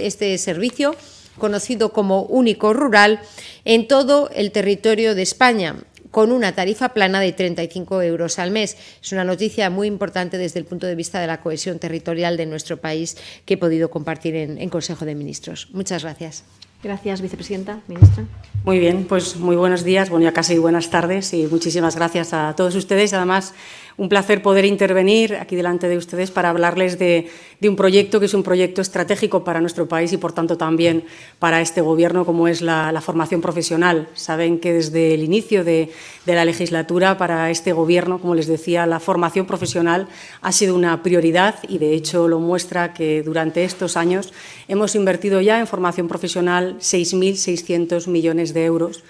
este 0.06 0.38
servicio 0.38 0.96
conocido 1.40 1.92
como 1.92 2.22
único 2.22 2.74
rural, 2.74 3.20
en 3.66 3.88
todo 3.88 4.30
el 4.36 4.52
territorio 4.52 5.16
de 5.16 5.24
España 5.24 5.76
con 6.12 6.32
una 6.32 6.54
tarifa 6.54 6.90
plana 6.90 7.20
de 7.20 7.34
35 7.34 8.04
euros 8.04 8.38
al 8.38 8.52
mes. 8.52 8.78
Es 9.02 9.12
una 9.12 9.24
noticia 9.24 9.72
muy 9.72 9.88
importante 9.88 10.38
desde 10.38 10.60
el 10.60 10.66
punto 10.66 10.86
de 10.86 10.94
vista 10.94 11.20
de 11.20 11.26
la 11.26 11.42
cohesión 11.42 11.80
territorial 11.80 12.38
de 12.38 12.46
nuestro 12.46 12.78
país 12.78 13.18
que 13.46 13.56
he 13.56 13.58
podido 13.58 13.90
compartir 13.90 14.36
en, 14.36 14.60
en 14.60 14.70
Consejo 14.70 15.06
de 15.06 15.16
Ministros. 15.16 15.70
Muchas 15.72 16.04
gracias. 16.04 16.44
Gracias, 16.84 17.22
vicepresidenta. 17.22 17.80
Ministra. 17.88 18.26
Muy 18.66 18.78
bien, 18.78 19.06
pues 19.06 19.38
muy 19.38 19.56
buenos 19.56 19.84
días, 19.84 20.10
bueno, 20.10 20.26
ya 20.26 20.34
casi 20.34 20.58
buenas 20.58 20.90
tardes 20.90 21.34
y 21.34 21.48
muchísimas 21.48 21.96
gracias 21.96 22.34
a 22.34 22.54
todos 22.56 22.76
ustedes. 22.76 23.14
Además, 23.14 23.54
un 23.98 24.10
placer 24.10 24.42
poder 24.42 24.66
intervenir 24.66 25.36
aquí 25.36 25.56
delante 25.56 25.88
de 25.88 25.98
ustedes 25.98 26.32
para 26.32 26.50
hablarles 26.50 26.98
de, 26.98 27.30
un 27.62 27.76
proyecto 27.76 28.20
que 28.20 28.26
es 28.26 28.34
un 28.34 28.44
proyecto 28.44 28.82
estratégico 28.82 29.44
para 29.44 29.62
nuestro 29.62 29.88
país 29.88 30.12
y, 30.12 30.18
por 30.18 30.34
tanto, 30.34 30.58
también 30.58 31.06
para 31.40 31.62
este 31.62 31.82
Gobierno, 31.82 32.26
como 32.26 32.48
es 32.48 32.62
la, 32.62 33.00
formación 33.02 33.42
profesional. 33.42 34.10
Saben 34.16 34.60
que 34.60 34.74
desde 34.74 35.14
el 35.14 35.24
inicio 35.24 35.64
de, 35.64 35.90
la 36.26 36.46
legislatura 36.46 37.18
para 37.18 37.50
este 37.52 37.72
Gobierno, 37.72 38.20
como 38.20 38.36
les 38.36 38.48
decía, 38.48 38.86
la 38.86 39.00
formación 39.00 39.46
profesional 39.46 40.08
ha 40.42 40.52
sido 40.52 40.76
una 40.76 41.04
prioridad 41.04 41.56
y, 41.68 41.78
de 41.78 41.94
hecho, 41.94 42.28
lo 42.28 42.40
muestra 42.40 42.94
que 42.94 43.24
durante 43.24 43.64
estos 43.64 43.96
años 43.96 44.34
hemos 44.68 44.96
invertido 44.96 45.40
ya 45.40 45.60
en 45.60 45.68
formación 45.68 46.08
profesional 46.08 46.78
6.600 46.80 48.08
millones 48.08 48.54
de 48.54 48.66
euros 48.66 49.04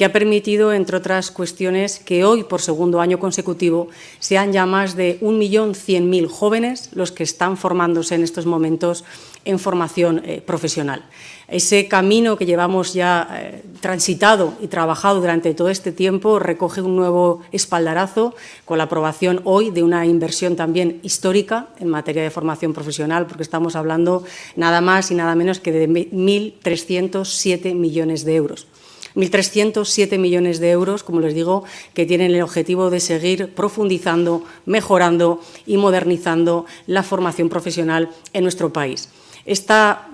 que 0.00 0.06
ha 0.06 0.12
permitido, 0.14 0.72
entre 0.72 0.96
otras 0.96 1.30
cuestiones, 1.30 1.98
que 1.98 2.24
hoy, 2.24 2.42
por 2.42 2.62
segundo 2.62 3.02
año 3.02 3.18
consecutivo, 3.18 3.88
sean 4.18 4.50
ya 4.50 4.64
más 4.64 4.96
de 4.96 5.20
1.100.000 5.20 6.26
jóvenes 6.26 6.88
los 6.94 7.12
que 7.12 7.22
están 7.22 7.58
formándose 7.58 8.14
en 8.14 8.22
estos 8.22 8.46
momentos 8.46 9.04
en 9.44 9.58
formación 9.58 10.22
eh, 10.24 10.40
profesional. 10.40 11.04
Ese 11.48 11.86
camino 11.86 12.38
que 12.38 12.46
llevamos 12.46 12.94
ya 12.94 13.28
eh, 13.30 13.62
transitado 13.82 14.54
y 14.62 14.68
trabajado 14.68 15.20
durante 15.20 15.52
todo 15.52 15.68
este 15.68 15.92
tiempo 15.92 16.38
recoge 16.38 16.80
un 16.80 16.96
nuevo 16.96 17.42
espaldarazo 17.52 18.34
con 18.64 18.78
la 18.78 18.84
aprobación 18.84 19.42
hoy 19.44 19.70
de 19.70 19.82
una 19.82 20.06
inversión 20.06 20.56
también 20.56 21.00
histórica 21.02 21.68
en 21.78 21.88
materia 21.88 22.22
de 22.22 22.30
formación 22.30 22.72
profesional, 22.72 23.26
porque 23.26 23.42
estamos 23.42 23.76
hablando 23.76 24.24
nada 24.56 24.80
más 24.80 25.10
y 25.10 25.14
nada 25.14 25.34
menos 25.34 25.60
que 25.60 25.72
de 25.72 25.90
1.307 25.90 27.74
millones 27.74 28.24
de 28.24 28.36
euros. 28.36 28.66
1.307 29.14 30.18
millones 30.18 30.60
de 30.60 30.70
euros, 30.70 31.02
como 31.02 31.20
les 31.20 31.34
digo, 31.34 31.64
que 31.94 32.06
tienen 32.06 32.34
el 32.34 32.42
objetivo 32.42 32.90
de 32.90 33.00
seguir 33.00 33.54
profundizando, 33.54 34.44
mejorando 34.66 35.40
y 35.66 35.76
modernizando 35.76 36.66
la 36.86 37.02
formación 37.02 37.48
profesional 37.48 38.10
en 38.32 38.42
nuestro 38.42 38.72
país. 38.72 39.08
Esta 39.44 40.08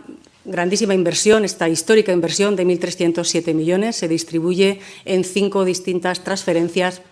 grandísima 0.44 0.94
inversión, 0.94 1.44
esta 1.44 1.68
histórica 1.68 2.12
inversión 2.12 2.56
de 2.56 2.64
1.307 2.64 3.52
millones, 3.52 3.96
se 3.96 4.08
distribuye 4.08 4.80
en 5.04 5.24
cinco 5.24 5.64
distintas 5.64 6.22
transferencias 6.22 7.02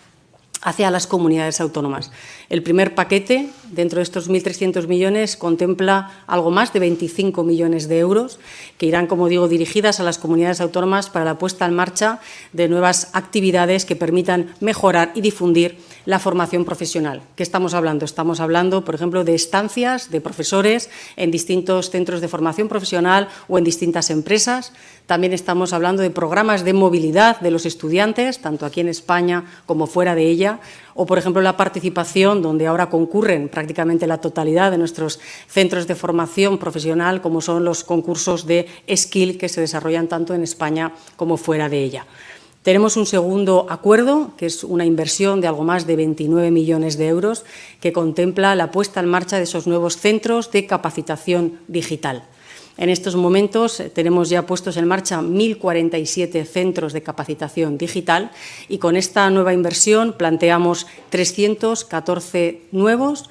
hacia 0.64 0.90
las 0.90 1.06
comunidades 1.06 1.60
autónomas. 1.60 2.10
El 2.48 2.62
primer 2.62 2.94
paquete, 2.94 3.50
dentro 3.70 3.98
de 3.98 4.02
estos 4.02 4.28
1.300 4.28 4.88
millones, 4.88 5.36
contempla 5.36 6.24
algo 6.26 6.50
más 6.50 6.72
de 6.72 6.80
25 6.80 7.44
millones 7.44 7.86
de 7.86 7.98
euros 7.98 8.40
que 8.78 8.86
irán, 8.86 9.06
como 9.06 9.28
digo, 9.28 9.46
dirigidas 9.46 10.00
a 10.00 10.04
las 10.04 10.18
comunidades 10.18 10.60
autónomas 10.60 11.10
para 11.10 11.26
la 11.26 11.38
puesta 11.38 11.66
en 11.66 11.74
marcha 11.74 12.18
de 12.52 12.68
nuevas 12.68 13.10
actividades 13.12 13.84
que 13.84 13.94
permitan 13.94 14.54
mejorar 14.60 15.12
y 15.14 15.20
difundir 15.20 15.78
la 16.06 16.18
formación 16.18 16.64
profesional. 16.64 17.22
¿Qué 17.36 17.42
estamos 17.42 17.74
hablando? 17.74 18.04
Estamos 18.04 18.40
hablando, 18.40 18.84
por 18.84 18.94
ejemplo, 18.94 19.24
de 19.24 19.34
estancias 19.34 20.10
de 20.10 20.20
profesores 20.20 20.90
en 21.16 21.30
distintos 21.30 21.90
centros 21.90 22.20
de 22.20 22.28
formación 22.28 22.68
profesional 22.68 23.28
o 23.48 23.58
en 23.58 23.64
distintas 23.64 24.10
empresas. 24.10 24.72
También 25.06 25.32
estamos 25.32 25.72
hablando 25.72 26.02
de 26.02 26.10
programas 26.10 26.64
de 26.64 26.72
movilidad 26.72 27.40
de 27.40 27.50
los 27.50 27.66
estudiantes, 27.66 28.40
tanto 28.40 28.66
aquí 28.66 28.80
en 28.80 28.88
España 28.88 29.44
como 29.66 29.86
fuera 29.86 30.14
de 30.14 30.26
ella, 30.28 30.60
o, 30.94 31.06
por 31.06 31.18
ejemplo, 31.18 31.42
la 31.42 31.56
participación, 31.56 32.40
donde 32.40 32.66
ahora 32.66 32.88
concurren 32.88 33.48
prácticamente 33.48 34.06
la 34.06 34.18
totalidad 34.18 34.70
de 34.70 34.78
nuestros 34.78 35.20
centros 35.48 35.86
de 35.86 35.94
formación 35.94 36.58
profesional, 36.58 37.20
como 37.20 37.40
son 37.40 37.64
los 37.64 37.82
concursos 37.82 38.46
de 38.46 38.66
skill 38.94 39.36
que 39.36 39.48
se 39.48 39.60
desarrollan 39.60 40.08
tanto 40.08 40.34
en 40.34 40.42
España 40.42 40.92
como 41.16 41.36
fuera 41.36 41.68
de 41.68 41.82
ella. 41.82 42.06
Tenemos 42.64 42.96
un 42.96 43.04
segundo 43.04 43.66
acuerdo, 43.68 44.30
que 44.38 44.46
es 44.46 44.64
una 44.64 44.86
inversión 44.86 45.42
de 45.42 45.46
algo 45.46 45.64
más 45.64 45.86
de 45.86 45.96
29 45.96 46.50
millones 46.50 46.96
de 46.96 47.08
euros, 47.08 47.44
que 47.78 47.92
contempla 47.92 48.54
la 48.54 48.70
puesta 48.70 49.00
en 49.00 49.06
marcha 49.06 49.36
de 49.36 49.42
esos 49.42 49.66
nuevos 49.66 49.98
centros 49.98 50.50
de 50.50 50.66
capacitación 50.66 51.60
digital. 51.68 52.24
En 52.76 52.88
estos 52.88 53.14
momentos 53.14 53.78
eh, 53.78 53.88
tenemos 53.88 54.28
ya 54.30 54.46
puestos 54.46 54.76
en 54.76 54.88
marcha 54.88 55.20
1.047 55.20 56.44
centros 56.44 56.92
de 56.92 57.02
capacitación 57.02 57.78
digital 57.78 58.32
y 58.68 58.78
con 58.78 58.96
esta 58.96 59.30
nueva 59.30 59.52
inversión 59.52 60.14
planteamos 60.18 60.88
314 61.10 62.62
nuevos 62.72 63.30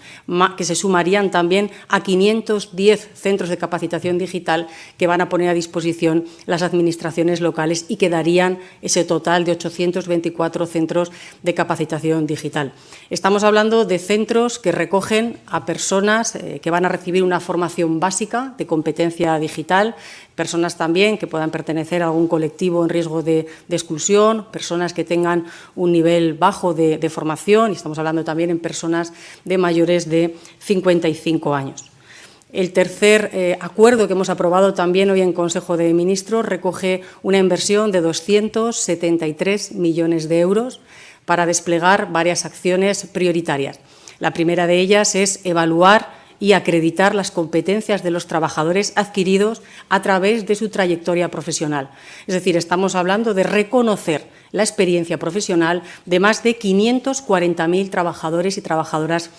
que 0.56 0.64
se 0.64 0.76
sumarían 0.76 1.30
también 1.30 1.72
a 1.90 2.02
510 2.02 3.10
centros 3.14 3.50
de 3.50 3.58
capacitación 3.58 4.18
digital 4.18 4.68
que 4.98 5.08
van 5.08 5.20
a 5.20 5.28
poner 5.28 5.50
a 5.50 5.54
disposición 5.54 6.24
las 6.46 6.62
administraciones 6.62 7.42
locales 7.42 7.86
y 7.90 7.98
que 7.98 8.10
darían 8.10 8.60
ese 8.82 9.04
total 9.04 9.44
de 9.44 9.52
824 9.54 10.66
centros 10.68 11.12
de 11.42 11.54
capacitación 11.54 12.28
digital. 12.28 12.72
Estamos 13.10 13.44
hablando 13.44 13.84
de 13.84 14.00
centros 14.00 14.58
que 14.58 14.72
recogen 14.72 15.38
a 15.48 15.66
personas 15.66 16.36
eh, 16.36 16.60
que 16.62 16.72
van 16.72 16.86
a 16.86 16.90
recibir 16.90 17.24
una 17.24 17.42
formación 17.42 18.00
básica 18.00 18.54
de 18.58 18.66
digital, 19.39 19.96
personas 20.36 20.78
también 20.78 21.17
que 21.17 21.28
puedan 21.28 21.52
pertenecer 21.52 22.02
a 22.02 22.08
algún 22.08 22.28
colectivo 22.28 22.84
en 22.84 22.89
riesgo 22.89 23.22
de, 23.22 23.48
exclusión, 23.69 24.46
personas 24.52 24.93
que 24.93 25.04
tengan 25.04 25.46
un 25.76 25.91
nivel 25.91 26.34
bajo 26.34 26.74
de, 26.74 27.10
formación, 27.10 27.72
y 27.72 27.76
estamos 27.76 27.98
hablando 28.00 28.24
también 28.24 28.50
en 28.50 28.60
personas 28.60 29.13
de 29.46 29.58
mayores 29.58 30.10
de 30.10 30.36
55 30.60 31.54
años. 31.54 31.86
El 32.52 32.72
tercer 32.72 33.32
eh, 33.34 33.58
acuerdo 33.60 34.06
que 34.06 34.13
hemos 34.13 34.30
aprobado 34.30 34.76
también 34.76 35.10
hoy 35.10 35.22
en 35.22 35.34
Consejo 35.34 35.76
de 35.76 35.91
Ministros 35.93 36.46
recoge 36.46 37.02
una 37.24 37.39
inversión 37.39 37.91
de 37.91 38.02
273 38.02 39.72
millones 39.72 40.30
de 40.30 40.39
euros 40.39 40.80
para 41.26 41.48
desplegar 41.48 42.12
varias 42.12 42.46
acciones 42.46 43.08
prioritarias. 43.12 43.80
La 44.19 44.32
primera 44.32 44.67
de 44.67 44.80
ellas 44.80 45.15
es 45.15 45.39
evaluar 45.43 46.23
y 46.44 46.52
acreditar 46.52 47.16
las 47.16 47.32
competencias 47.32 48.04
de 48.04 48.12
los 48.12 48.28
trabajadores 48.28 48.92
adquiridos 48.98 49.62
a 49.88 50.02
través 50.02 50.46
de 50.46 50.56
su 50.56 50.68
trayectoria 50.68 51.32
profesional. 51.32 51.90
Es 52.28 52.34
decir, 52.34 52.58
estamos 52.58 52.96
hablando 52.96 53.34
de 53.34 53.44
reconocer 53.44 54.28
la 54.52 54.62
experiencia 54.62 55.18
profesional 55.18 55.84
de 56.06 56.20
más 56.20 56.44
de 56.44 56.60
540.000 56.60 57.90
trabajadores 57.90 58.58
y 58.58 58.62
trabajadoras 58.62 59.30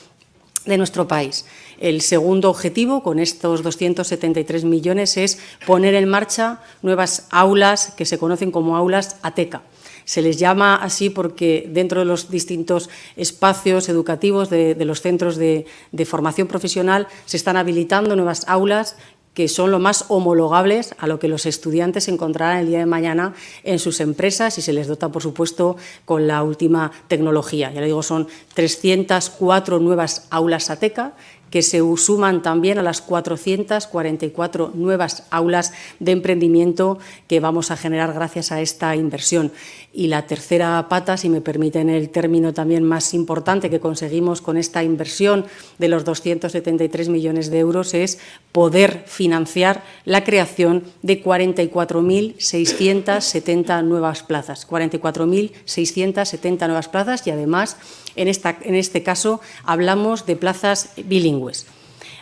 de 0.65 0.79
nuestro 0.79 1.07
país. 1.07 1.45
El 1.79 2.01
segundo 2.01 2.49
objetivo 2.49 3.03
con 3.03 3.19
estos 3.19 3.63
273 3.63 4.65
millones 4.65 5.19
es 5.19 5.39
poner 5.67 5.95
en 5.97 6.09
marcha 6.09 6.63
nuevas 6.81 7.27
aulas 7.29 7.93
que 7.99 8.07
se 8.07 8.17
conocen 8.17 8.51
como 8.51 8.79
aulas 8.79 9.17
ATECA 9.21 9.61
se 10.05 10.23
les 10.23 10.39
llama 10.39 10.77
así 10.77 11.11
porque 11.11 11.69
dentro 11.73 12.01
de 12.01 12.07
los 12.07 12.31
distintos 12.31 12.91
espacios 13.17 13.89
educativos 13.89 14.51
de, 14.51 14.77
los 14.85 15.01
centros 15.01 15.37
de, 15.37 15.67
de 15.93 16.05
formación 16.05 16.47
profesional 16.47 17.09
se 17.25 17.37
están 17.37 17.57
habilitando 17.57 18.17
nuevas 18.17 18.45
aulas 18.49 18.97
que 19.35 19.49
son 19.49 19.71
lo 19.73 19.81
más 19.81 20.07
homologables 20.09 20.95
a 20.99 21.07
lo 21.07 21.19
que 21.19 21.29
los 21.29 21.45
estudiantes 21.45 22.09
encontrarán 22.09 22.61
el 22.61 22.67
día 22.69 22.79
de 22.79 22.87
mañana 22.87 23.35
en 23.65 23.81
sus 23.81 24.01
empresas 24.01 24.57
y 24.59 24.63
se 24.63 24.73
les 24.73 24.87
dota, 24.87 25.11
por 25.11 25.23
supuesto, 25.23 25.77
con 26.05 26.29
la 26.29 26.43
última 26.45 26.93
tecnología. 27.09 27.73
Ya 27.73 27.81
le 27.81 27.89
digo, 27.89 28.05
son 28.05 28.29
304 28.55 29.81
nuevas 29.81 30.29
aulas 30.31 30.71
ATECA 30.71 31.15
que 31.51 31.63
se 31.63 31.81
suman 31.97 32.43
también 32.43 32.79
a 32.79 32.83
las 32.83 33.01
444 33.01 34.73
nuevas 34.75 35.25
aulas 35.31 35.73
de 36.01 36.13
emprendimiento 36.13 36.99
que 37.29 37.41
vamos 37.41 37.71
a 37.71 37.77
generar 37.77 38.13
gracias 38.13 38.53
a 38.53 38.61
esta 38.61 38.95
inversión. 38.97 39.53
Y 39.93 40.09
la 40.09 40.27
tercera 40.27 40.89
pata, 40.89 41.17
si 41.17 41.29
me 41.29 41.41
permiten 41.41 41.89
el 41.89 42.11
término 42.11 42.53
también 42.53 42.83
más 42.83 43.15
importante 43.15 43.71
que 43.71 43.79
conseguimos 43.79 44.41
con 44.41 44.57
esta 44.57 44.83
inversión 44.83 45.47
de 45.79 45.87
los 45.89 46.05
273 46.05 47.09
millones 47.09 47.49
de 47.51 47.61
euros, 47.61 47.95
es 47.95 48.19
poder 48.51 49.05
financiar 49.07 49.85
la 50.05 50.25
creación 50.25 50.83
de 51.03 51.23
44.670 51.23 53.85
nuevas 53.85 54.25
plazas. 54.25 54.67
44.670 54.69 56.67
nuevas 56.67 56.89
plazas 56.89 57.25
y 57.27 57.31
además, 57.31 57.77
en, 58.17 58.29
este 58.29 59.03
caso, 59.03 59.41
hablamos 59.65 60.27
de 60.27 60.37
plazas 60.37 60.91
bilingües. 60.97 61.67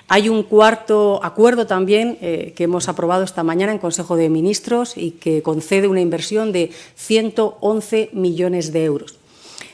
Hay 0.09 0.28
un 0.28 0.42
cuarto 0.42 1.20
acuerdo 1.22 1.66
también 1.66 2.18
eh, 2.20 2.52
que 2.57 2.64
hemos 2.64 2.88
aprobado 2.88 3.24
esta 3.24 3.42
mañana 3.42 3.72
en 3.72 3.78
Consejo 3.78 4.16
de 4.16 4.28
Ministros 4.28 4.96
y 4.96 5.12
que 5.12 5.42
concede 5.42 5.88
una 5.88 6.00
inversión 6.00 6.52
de 6.52 6.70
111 6.96 8.11
millones 8.12 8.72
de 8.72 8.85
euros. 8.85 9.16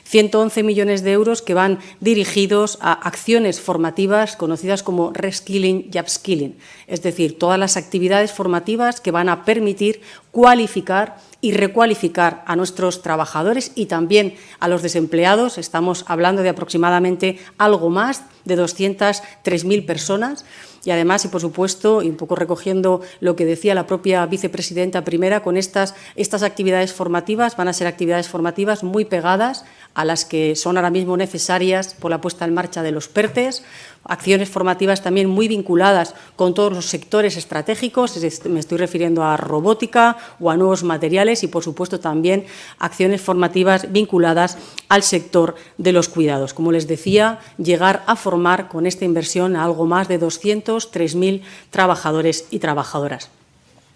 111 0.09 0.63
millones 0.63 1.03
de 1.03 1.11
euros 1.11 1.43
que 1.43 1.53
van 1.53 1.77
dirigidos 1.99 2.79
a 2.81 2.93
acciones 2.93 3.61
formativas 3.61 4.35
conocidas 4.35 4.81
como 4.81 5.13
reskilling 5.13 5.91
y 5.93 5.99
upskilling, 5.99 6.55
es 6.87 7.03
decir, 7.03 7.37
todas 7.37 7.59
las 7.59 7.77
actividades 7.77 8.31
formativas 8.31 9.01
que 9.01 9.11
van 9.11 9.29
a 9.29 9.45
permitir 9.45 10.01
cualificar 10.31 11.17
y 11.41 11.53
recualificar 11.53 12.43
a 12.45 12.55
nuestros 12.55 13.01
trabajadores 13.01 13.71
y 13.75 13.85
también 13.85 14.35
a 14.59 14.67
los 14.67 14.81
desempleados. 14.81 15.57
Estamos 15.57 16.03
hablando 16.07 16.41
de 16.41 16.49
aproximadamente 16.49 17.39
algo 17.57 17.89
más 17.89 18.23
de 18.45 18.57
203.000 18.57 19.85
personas 19.85 20.45
y 20.85 20.91
además, 20.91 21.25
y 21.25 21.27
por 21.27 21.41
supuesto, 21.41 22.01
y 22.01 22.09
un 22.09 22.15
poco 22.15 22.35
recogiendo 22.35 23.01
lo 23.19 23.35
que 23.35 23.45
decía 23.45 23.75
la 23.75 23.87
propia 23.87 24.25
vicepresidenta 24.25 25.03
primera, 25.03 25.43
con 25.43 25.57
estas, 25.57 25.95
estas 26.15 26.43
actividades 26.43 26.93
formativas 26.93 27.57
van 27.57 27.67
a 27.67 27.73
ser 27.73 27.87
actividades 27.87 28.29
formativas 28.29 28.83
muy 28.83 29.05
pegadas 29.05 29.65
a 29.93 30.05
las 30.05 30.25
que 30.25 30.55
son 30.55 30.77
ahora 30.77 30.89
mismo 30.89 31.17
necesarias 31.17 31.95
por 31.99 32.11
la 32.11 32.21
puesta 32.21 32.45
en 32.45 32.53
marcha 32.53 32.83
de 32.83 32.91
los 32.91 33.07
PERTES, 33.07 33.63
acciones 34.03 34.49
formativas 34.49 35.01
también 35.01 35.29
muy 35.29 35.47
vinculadas 35.47 36.15
con 36.35 36.53
todos 36.53 36.73
los 36.73 36.85
sectores 36.85 37.37
estratégicos, 37.37 38.17
me 38.45 38.59
estoy 38.59 38.77
refiriendo 38.77 39.23
a 39.23 39.37
robótica 39.37 40.17
o 40.39 40.49
a 40.49 40.57
nuevos 40.57 40.83
materiales 40.83 41.43
y, 41.43 41.47
por 41.47 41.63
supuesto, 41.63 41.99
también 41.99 42.45
acciones 42.77 43.21
formativas 43.21 43.91
vinculadas 43.91 44.57
al 44.87 45.03
sector 45.03 45.55
de 45.77 45.91
los 45.91 46.09
cuidados. 46.09 46.53
Como 46.53 46.71
les 46.71 46.87
decía, 46.87 47.39
llegar 47.57 48.03
a 48.07 48.15
formar 48.15 48.67
con 48.67 48.85
esta 48.85 49.05
inversión 49.05 49.55
a 49.55 49.63
algo 49.63 49.85
más 49.85 50.07
de 50.07 50.19
203.000 50.19 51.41
trabajadores 51.71 52.45
y 52.51 52.59
trabajadoras. 52.59 53.29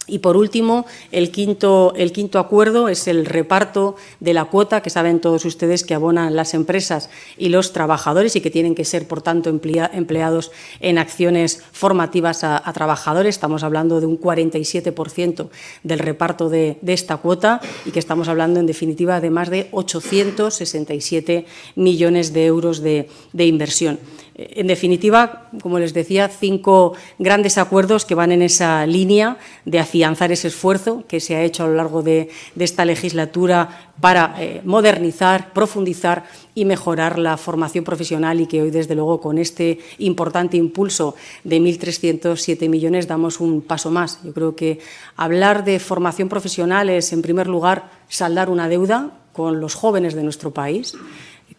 Y 0.05 0.19
por 0.19 0.35
último, 0.35 0.85
el 1.11 1.31
quinto, 1.31 1.93
el 1.95 2.11
quinto, 2.11 2.39
acuerdo 2.39 2.89
es 2.89 3.07
el 3.07 3.25
reparto 3.25 3.95
de 4.19 4.33
la 4.33 4.45
cuota 4.45 4.81
que 4.81 4.89
saben 4.89 5.21
todos 5.21 5.45
ustedes 5.45 5.85
que 5.85 5.93
abonan 5.93 6.35
las 6.35 6.53
empresas 6.53 7.09
y 7.37 7.49
los 7.49 7.71
trabajadores 7.71 8.35
y 8.35 8.41
que 8.41 8.51
tienen 8.51 8.75
que 8.75 8.83
ser, 8.83 9.07
por 9.07 9.21
tanto, 9.21 9.49
empleados 9.49 10.51
en 10.81 10.97
acciones 10.97 11.63
formativas 11.71 12.43
a, 12.43 12.71
trabajadores. 12.73 13.35
Estamos 13.35 13.63
hablando 13.63 14.01
de 14.01 14.07
un 14.07 14.19
47% 14.19 15.47
del 15.83 15.99
reparto 15.99 16.49
de, 16.49 16.77
esta 16.85 17.17
cuota 17.17 17.61
y 17.85 17.91
que 17.91 17.99
estamos 17.99 18.27
hablando, 18.27 18.59
en 18.59 18.65
definitiva, 18.65 19.21
de 19.21 19.29
más 19.29 19.49
de 19.49 19.69
867 19.71 21.45
millones 21.75 22.33
de 22.33 22.45
euros 22.45 22.81
de 22.81 23.07
inversión. 23.33 23.99
En 24.35 24.65
definitiva, 24.65 25.51
como 25.61 25.77
les 25.77 25.93
decía, 25.93 26.27
cinco 26.27 26.93
grandes 27.19 27.59
acuerdos 27.59 28.03
que 28.03 28.15
van 28.15 28.31
en 28.31 28.41
esa 28.41 28.83
línea 28.87 29.37
de 29.65 29.77
afianzar 29.77 30.31
ese 30.31 30.47
esfuerzo 30.47 31.03
que 31.07 31.19
se 31.19 31.35
ha 31.35 31.43
hecho 31.43 31.63
a 31.63 31.67
lo 31.67 31.75
largo 31.75 32.01
de, 32.01 32.29
esta 32.57 32.83
legislatura 32.83 33.91
para 34.01 34.35
eh, 34.39 34.61
modernizar, 34.65 35.53
profundizar 35.53 36.23
y 36.55 36.65
mejorar 36.65 37.19
la 37.19 37.37
formación 37.37 37.83
profesional 37.83 38.41
y 38.41 38.47
que 38.47 38.63
hoy, 38.63 38.71
desde 38.71 38.95
luego, 38.95 39.21
con 39.21 39.37
este 39.37 39.77
importante 39.99 40.57
impulso 40.57 41.15
de 41.43 41.59
1.307 41.61 42.69
millones 42.69 43.07
damos 43.07 43.39
un 43.39 43.61
paso 43.61 43.91
más. 43.91 44.19
Yo 44.23 44.33
creo 44.33 44.55
que 44.55 44.79
hablar 45.15 45.63
de 45.63 45.77
formación 45.79 46.27
profesional 46.27 46.89
es, 46.89 47.13
en 47.13 47.21
primer 47.21 47.45
lugar, 47.45 47.91
saldar 48.07 48.49
una 48.49 48.67
deuda 48.67 49.11
con 49.31 49.59
los 49.59 49.75
jóvenes 49.75 50.15
de 50.15 50.23
nuestro 50.23 50.51
país 50.51 50.95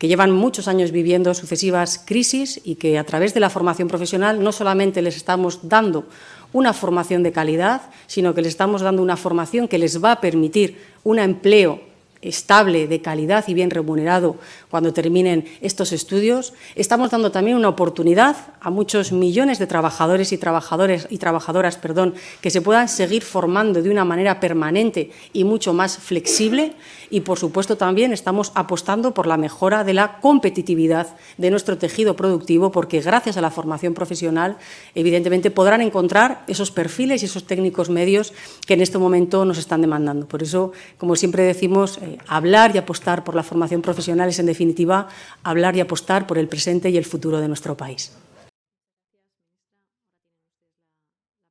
que 0.04 0.08
llevan 0.08 0.32
muchos 0.32 0.68
años 0.68 0.90
viviendo 0.90 1.32
sucesivas 1.32 1.98
crisis 2.04 2.60
y 2.62 2.74
que 2.74 2.98
a 2.98 3.04
través 3.04 3.32
de 3.32 3.40
la 3.40 3.48
formación 3.48 3.88
profesional 3.88 4.44
no 4.44 4.52
solamente 4.52 5.00
les 5.00 5.16
estamos 5.16 5.60
dando 5.66 6.04
una 6.52 6.74
formación 6.74 7.22
de 7.22 7.32
calidad, 7.32 7.80
sino 8.06 8.34
que 8.34 8.42
les 8.42 8.50
estamos 8.50 8.82
dando 8.82 9.00
una 9.00 9.16
formación 9.16 9.66
que 9.66 9.78
les 9.78 10.04
va 10.04 10.12
a 10.12 10.20
permitir 10.20 10.76
un 11.04 11.18
empleo 11.18 11.80
estable, 12.24 12.88
de 12.88 13.00
calidad 13.00 13.44
y 13.46 13.54
bien 13.54 13.70
remunerado 13.70 14.36
cuando 14.70 14.92
terminen 14.92 15.44
estos 15.60 15.92
estudios. 15.92 16.52
Estamos 16.74 17.10
dando 17.10 17.30
también 17.30 17.56
una 17.56 17.68
oportunidad 17.68 18.36
a 18.60 18.70
muchos 18.70 19.12
millones 19.12 19.58
de 19.58 19.66
trabajadores 19.66 20.32
y 20.32 20.38
trabajadores 20.38 21.06
y 21.10 21.18
trabajadoras, 21.18 21.76
perdón, 21.76 22.14
que 22.40 22.50
se 22.50 22.62
puedan 22.62 22.88
seguir 22.88 23.22
formando 23.22 23.82
de 23.82 23.90
una 23.90 24.04
manera 24.04 24.40
permanente 24.40 25.10
y 25.32 25.44
mucho 25.44 25.72
más 25.72 25.98
flexible 25.98 26.74
y 27.10 27.20
por 27.20 27.38
supuesto 27.38 27.76
también 27.76 28.12
estamos 28.12 28.52
apostando 28.54 29.14
por 29.14 29.26
la 29.26 29.36
mejora 29.36 29.84
de 29.84 29.94
la 29.94 30.18
competitividad 30.20 31.16
de 31.38 31.50
nuestro 31.50 31.78
tejido 31.78 32.16
productivo 32.16 32.72
porque 32.72 33.00
gracias 33.00 33.36
a 33.36 33.40
la 33.40 33.50
formación 33.50 33.94
profesional 33.94 34.56
evidentemente 34.94 35.50
podrán 35.50 35.80
encontrar 35.80 36.44
esos 36.46 36.70
perfiles 36.70 37.22
y 37.22 37.26
esos 37.26 37.44
técnicos 37.44 37.90
medios 37.90 38.32
que 38.66 38.74
en 38.74 38.80
este 38.80 38.98
momento 38.98 39.44
nos 39.44 39.58
están 39.58 39.80
demandando. 39.80 40.26
Por 40.26 40.42
eso, 40.42 40.72
como 40.98 41.16
siempre 41.16 41.42
decimos, 41.44 41.98
hablar 42.26 42.74
y 42.74 42.78
apostar 42.78 43.24
por 43.24 43.34
la 43.34 43.42
formación 43.42 43.82
profesional 43.82 44.28
es, 44.28 44.38
en 44.38 44.46
definitiva, 44.46 45.08
hablar 45.42 45.76
y 45.76 45.80
apostar 45.80 46.26
por 46.26 46.38
el 46.38 46.48
presente 46.48 46.90
y 46.90 46.96
el 46.96 47.04
futuro 47.04 47.40
de 47.40 47.48
nuestro 47.48 47.76
país. 47.76 48.12